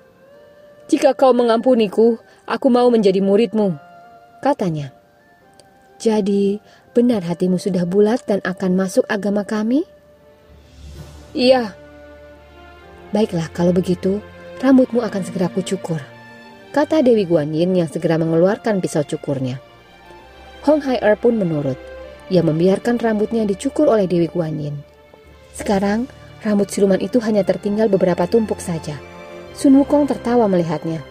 Jika 0.91 1.15
kau 1.15 1.31
mengampuniku, 1.31 2.19
aku 2.49 2.67
mau 2.73 2.91
menjadi 2.91 3.23
muridmu. 3.23 3.79
Katanya. 4.43 4.91
Jadi, 6.01 6.59
benar 6.97 7.23
hatimu 7.23 7.61
sudah 7.61 7.85
bulat 7.85 8.25
dan 8.27 8.41
akan 8.43 8.75
masuk 8.75 9.05
agama 9.07 9.45
kami? 9.45 9.85
Iya, 11.37 11.79
Baiklah, 13.11 13.51
kalau 13.51 13.75
begitu, 13.75 14.23
rambutmu 14.63 15.03
akan 15.03 15.23
segera 15.27 15.51
kucukur. 15.51 15.99
Kata 16.71 17.03
Dewi 17.03 17.27
Guan 17.27 17.51
Yin 17.51 17.75
yang 17.75 17.91
segera 17.91 18.15
mengeluarkan 18.23 18.79
pisau 18.79 19.03
cukurnya. 19.03 19.59
Hong 20.63 20.79
Hai-er 20.79 21.19
pun 21.19 21.35
menurut. 21.35 21.90
Ia 22.31 22.47
membiarkan 22.47 23.03
rambutnya 23.03 23.43
dicukur 23.43 23.91
oleh 23.91 24.07
Dewi 24.07 24.31
Guan 24.31 24.57
Yin. 24.57 24.77
Sekarang, 25.51 26.07
rambut 26.47 26.71
siluman 26.71 27.03
itu 27.03 27.19
hanya 27.21 27.43
tertinggal 27.43 27.91
beberapa 27.91 28.25
tumpuk 28.31 28.63
saja. 28.63 28.95
Sun 29.53 29.77
Wukong 29.83 30.07
tertawa 30.07 30.47
melihatnya. 30.47 31.03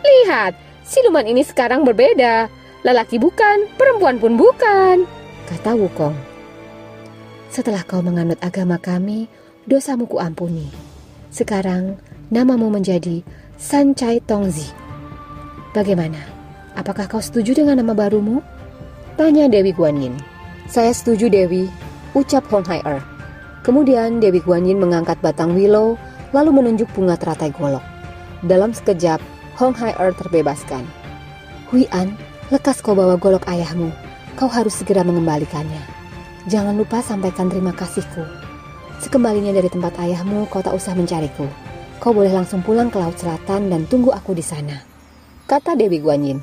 Lihat, 0.00 0.54
siluman 0.86 1.26
ini 1.26 1.42
sekarang 1.42 1.82
berbeda. 1.82 2.46
Lelaki 2.86 3.18
bukan, 3.18 3.68
perempuan 3.76 4.22
pun 4.22 4.38
bukan. 4.38 5.04
Kata 5.50 5.74
Wukong. 5.74 6.14
Setelah 7.50 7.82
kau 7.82 8.00
menganut 8.00 8.38
agama 8.40 8.78
kami, 8.78 9.26
dosamu 9.66 10.06
kuampuni. 10.06 10.70
Sekarang 11.34 11.98
namamu 12.30 12.70
menjadi 12.70 13.26
Sancai 13.58 14.22
Tongzi. 14.22 14.70
Bagaimana? 15.74 16.40
apakah 16.80 17.04
kau 17.10 17.22
setuju 17.22 17.60
dengan 17.60 17.76
nama 17.82 17.92
barumu? 17.92 18.40
Tanya 19.18 19.50
Dewi 19.50 19.74
Guan 19.74 20.00
Yin. 20.00 20.16
Saya 20.70 20.94
setuju 20.94 21.26
Dewi, 21.26 21.66
ucap 22.14 22.46
Hong 22.46 22.62
Hai 22.62 22.78
Er. 22.86 23.02
Kemudian 23.66 24.22
Dewi 24.22 24.38
Guan 24.38 24.62
Yin 24.62 24.78
mengangkat 24.78 25.18
batang 25.18 25.58
willow 25.58 25.98
lalu 26.30 26.62
menunjuk 26.62 26.86
bunga 26.94 27.18
teratai 27.18 27.50
golok. 27.50 27.82
Dalam 28.46 28.70
sekejap, 28.70 29.18
Hong 29.58 29.74
Hai 29.74 29.98
Er 29.98 30.14
terbebaskan. 30.14 30.86
Hui 31.74 31.90
An, 31.90 32.14
lekas 32.54 32.78
kau 32.86 32.94
bawa 32.94 33.18
golok 33.18 33.50
ayahmu. 33.50 33.90
Kau 34.38 34.46
harus 34.46 34.78
segera 34.78 35.02
mengembalikannya. 35.02 35.82
Jangan 36.46 36.78
lupa 36.78 37.02
sampaikan 37.02 37.50
terima 37.50 37.74
kasihku. 37.74 38.22
Sekembalinya 39.02 39.50
dari 39.50 39.66
tempat 39.66 39.98
ayahmu, 39.98 40.46
kau 40.54 40.62
tak 40.62 40.78
usah 40.78 40.94
mencariku. 40.94 41.50
Kau 41.98 42.14
boleh 42.14 42.30
langsung 42.30 42.62
pulang 42.62 42.94
ke 42.94 42.96
Laut 43.02 43.18
Selatan 43.18 43.74
dan 43.74 43.90
tunggu 43.90 44.14
aku 44.14 44.38
di 44.38 44.46
sana. 44.46 44.78
Kata 45.50 45.74
Dewi 45.74 45.98
Guanyin. 45.98 46.38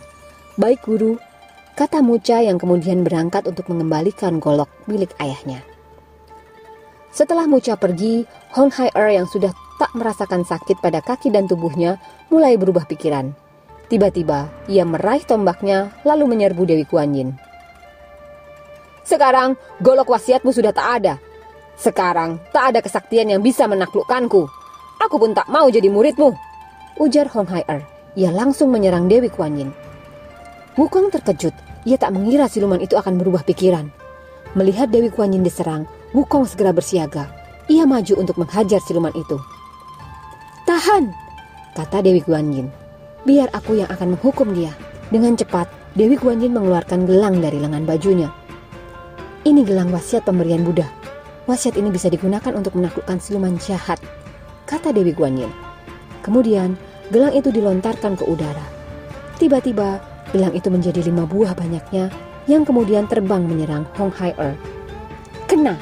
Baik 0.60 0.84
guru, 0.84 1.16
kata 1.78 2.02
Muca 2.02 2.42
yang 2.42 2.58
kemudian 2.58 3.06
berangkat 3.06 3.46
untuk 3.46 3.70
mengembalikan 3.70 4.42
golok 4.42 4.66
milik 4.90 5.14
ayahnya. 5.22 5.62
Setelah 7.14 7.46
Muca 7.46 7.78
pergi, 7.78 8.26
Hong 8.58 8.74
Hai 8.74 8.90
Er 8.98 9.14
yang 9.14 9.30
sudah 9.30 9.54
tak 9.78 9.94
merasakan 9.94 10.42
sakit 10.42 10.82
pada 10.82 11.06
kaki 11.06 11.30
dan 11.30 11.46
tubuhnya 11.46 12.02
mulai 12.34 12.58
berubah 12.58 12.90
pikiran. 12.90 13.30
Tiba-tiba, 13.94 14.50
ia 14.66 14.84
meraih 14.90 15.22
tombaknya 15.22 15.94
lalu 16.02 16.26
menyerbu 16.34 16.66
Dewi 16.66 16.84
Guanyin. 16.90 17.38
Sekarang, 19.06 19.54
golok 19.80 20.18
wasiatmu 20.18 20.50
sudah 20.50 20.74
tak 20.74 20.88
ada. 21.00 21.14
Sekarang, 21.78 22.42
tak 22.50 22.74
ada 22.74 22.80
kesaktian 22.82 23.30
yang 23.30 23.46
bisa 23.46 23.70
menaklukkanku. 23.70 24.50
Aku 24.98 25.16
pun 25.22 25.38
tak 25.38 25.46
mau 25.48 25.70
jadi 25.70 25.94
muridmu. 25.94 26.34
Ujar 26.98 27.30
Hong 27.38 27.48
Hai 27.48 27.62
Er. 27.70 27.86
Ia 28.18 28.34
langsung 28.34 28.74
menyerang 28.74 29.06
Dewi 29.06 29.30
Kuan 29.30 29.62
Yin. 29.62 29.70
Wukong 30.74 31.14
terkejut. 31.14 31.67
Ia 31.88 31.96
tak 31.96 32.12
mengira 32.12 32.52
siluman 32.52 32.84
itu 32.84 33.00
akan 33.00 33.16
berubah 33.16 33.48
pikiran. 33.48 33.88
Melihat 34.60 34.92
Dewi 34.92 35.08
Kuan 35.08 35.32
Yin 35.32 35.48
diserang, 35.48 35.88
Wukong 36.12 36.44
segera 36.44 36.76
bersiaga. 36.76 37.32
Ia 37.72 37.88
maju 37.88 38.14
untuk 38.20 38.36
menghajar 38.36 38.84
siluman 38.84 39.16
itu. 39.16 39.40
Tahan, 40.68 41.16
kata 41.80 42.04
Dewi 42.04 42.20
Kuan 42.20 42.52
Yin. 42.52 42.68
Biar 43.24 43.48
aku 43.56 43.80
yang 43.80 43.88
akan 43.88 44.20
menghukum 44.20 44.52
dia. 44.52 44.76
Dengan 45.08 45.40
cepat, 45.40 45.72
Dewi 45.96 46.20
Kuan 46.20 46.44
Yin 46.44 46.52
mengeluarkan 46.52 47.08
gelang 47.08 47.40
dari 47.40 47.64
lengan 47.64 47.88
bajunya. 47.88 48.28
Ini 49.48 49.64
gelang 49.64 49.88
wasiat 49.96 50.28
pemberian 50.28 50.68
Buddha. 50.68 50.92
Wasiat 51.48 51.80
ini 51.80 51.88
bisa 51.88 52.12
digunakan 52.12 52.52
untuk 52.52 52.76
menaklukkan 52.76 53.24
siluman 53.24 53.56
jahat 53.56 54.04
kata 54.68 54.92
Dewi 54.92 55.16
Guanyin. 55.16 55.50
Kemudian, 56.22 56.76
gelang 57.10 57.32
itu 57.32 57.50
dilontarkan 57.50 58.20
ke 58.20 58.28
udara. 58.28 58.68
Tiba-tiba, 59.40 60.04
gelang 60.32 60.54
itu 60.56 60.68
menjadi 60.68 61.04
lima 61.04 61.24
buah 61.28 61.56
banyaknya 61.56 62.12
yang 62.48 62.64
kemudian 62.64 63.06
terbang 63.06 63.44
menyerang 63.44 63.84
Hong 64.00 64.12
Hai 64.16 64.32
Er. 64.40 64.56
Kena! 65.46 65.76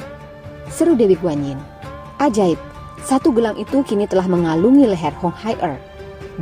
Seru 0.69 0.97
Dewi 0.97 1.13
Guanyin. 1.17 1.58
Ajaib, 2.17 2.58
satu 3.05 3.29
gelang 3.29 3.55
itu 3.55 3.86
kini 3.86 4.10
telah 4.10 4.25
mengalungi 4.25 4.89
leher 4.89 5.13
Hong 5.21 5.34
Hai 5.34 5.53
Er. 5.62 5.77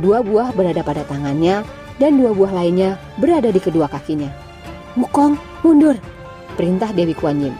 Dua 0.00 0.24
buah 0.24 0.50
berada 0.56 0.80
pada 0.80 1.06
tangannya 1.06 1.62
dan 2.02 2.18
dua 2.18 2.34
buah 2.34 2.50
lainnya 2.50 2.98
berada 3.20 3.52
di 3.52 3.60
kedua 3.60 3.86
kakinya. 3.86 4.32
Wukong, 4.96 5.38
mundur! 5.62 5.94
Perintah 6.54 6.90
Dewi 6.90 7.14
Kuan 7.14 7.42
Yin. 7.42 7.54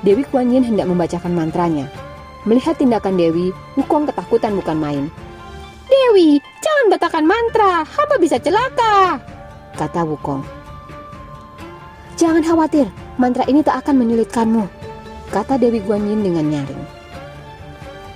Dewi 0.00 0.24
Kuan 0.24 0.48
Yin 0.48 0.64
hendak 0.64 0.88
membacakan 0.88 1.34
mantranya, 1.36 1.90
Melihat 2.48 2.80
tindakan 2.80 3.20
Dewi, 3.20 3.52
Wukong 3.76 4.08
ketakutan 4.08 4.56
bukan 4.56 4.78
main. 4.80 5.04
Dewi, 5.90 6.40
jangan 6.64 6.86
batakan 6.88 7.24
mantra, 7.28 7.84
hamba 7.84 8.16
bisa 8.16 8.40
celaka, 8.40 9.20
kata 9.76 10.06
Wukong. 10.06 10.42
Jangan 12.20 12.44
khawatir, 12.44 12.90
mantra 13.16 13.48
ini 13.48 13.64
tak 13.64 13.86
akan 13.86 14.04
menyulitkanmu, 14.04 14.64
kata 15.32 15.56
Dewi 15.56 15.80
Guanyin 15.80 16.20
dengan 16.20 16.46
nyaring. 16.48 16.84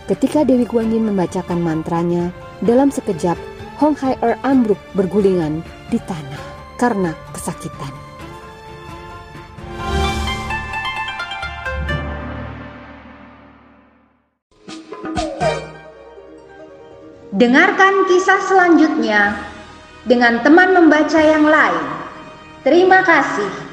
Ketika 0.05 0.45
Dewi 0.45 0.69
Guanyin 0.69 1.09
membacakan 1.09 1.65
mantranya, 1.65 2.29
dalam 2.61 2.93
sekejap 2.93 3.41
Hong 3.81 3.97
Hai 3.99 4.15
Er 4.21 4.37
ambruk 4.45 4.79
bergulingan 4.93 5.65
di 5.89 5.99
tanah 5.99 6.43
karena 6.77 7.17
kesakitan. 7.33 7.93
Dengarkan 17.35 18.07
kisah 18.07 18.39
selanjutnya 18.47 19.35
dengan 20.05 20.45
teman 20.45 20.77
membaca 20.77 21.21
yang 21.21 21.49
lain. 21.49 21.85
Terima 22.65 23.01
kasih. 23.05 23.64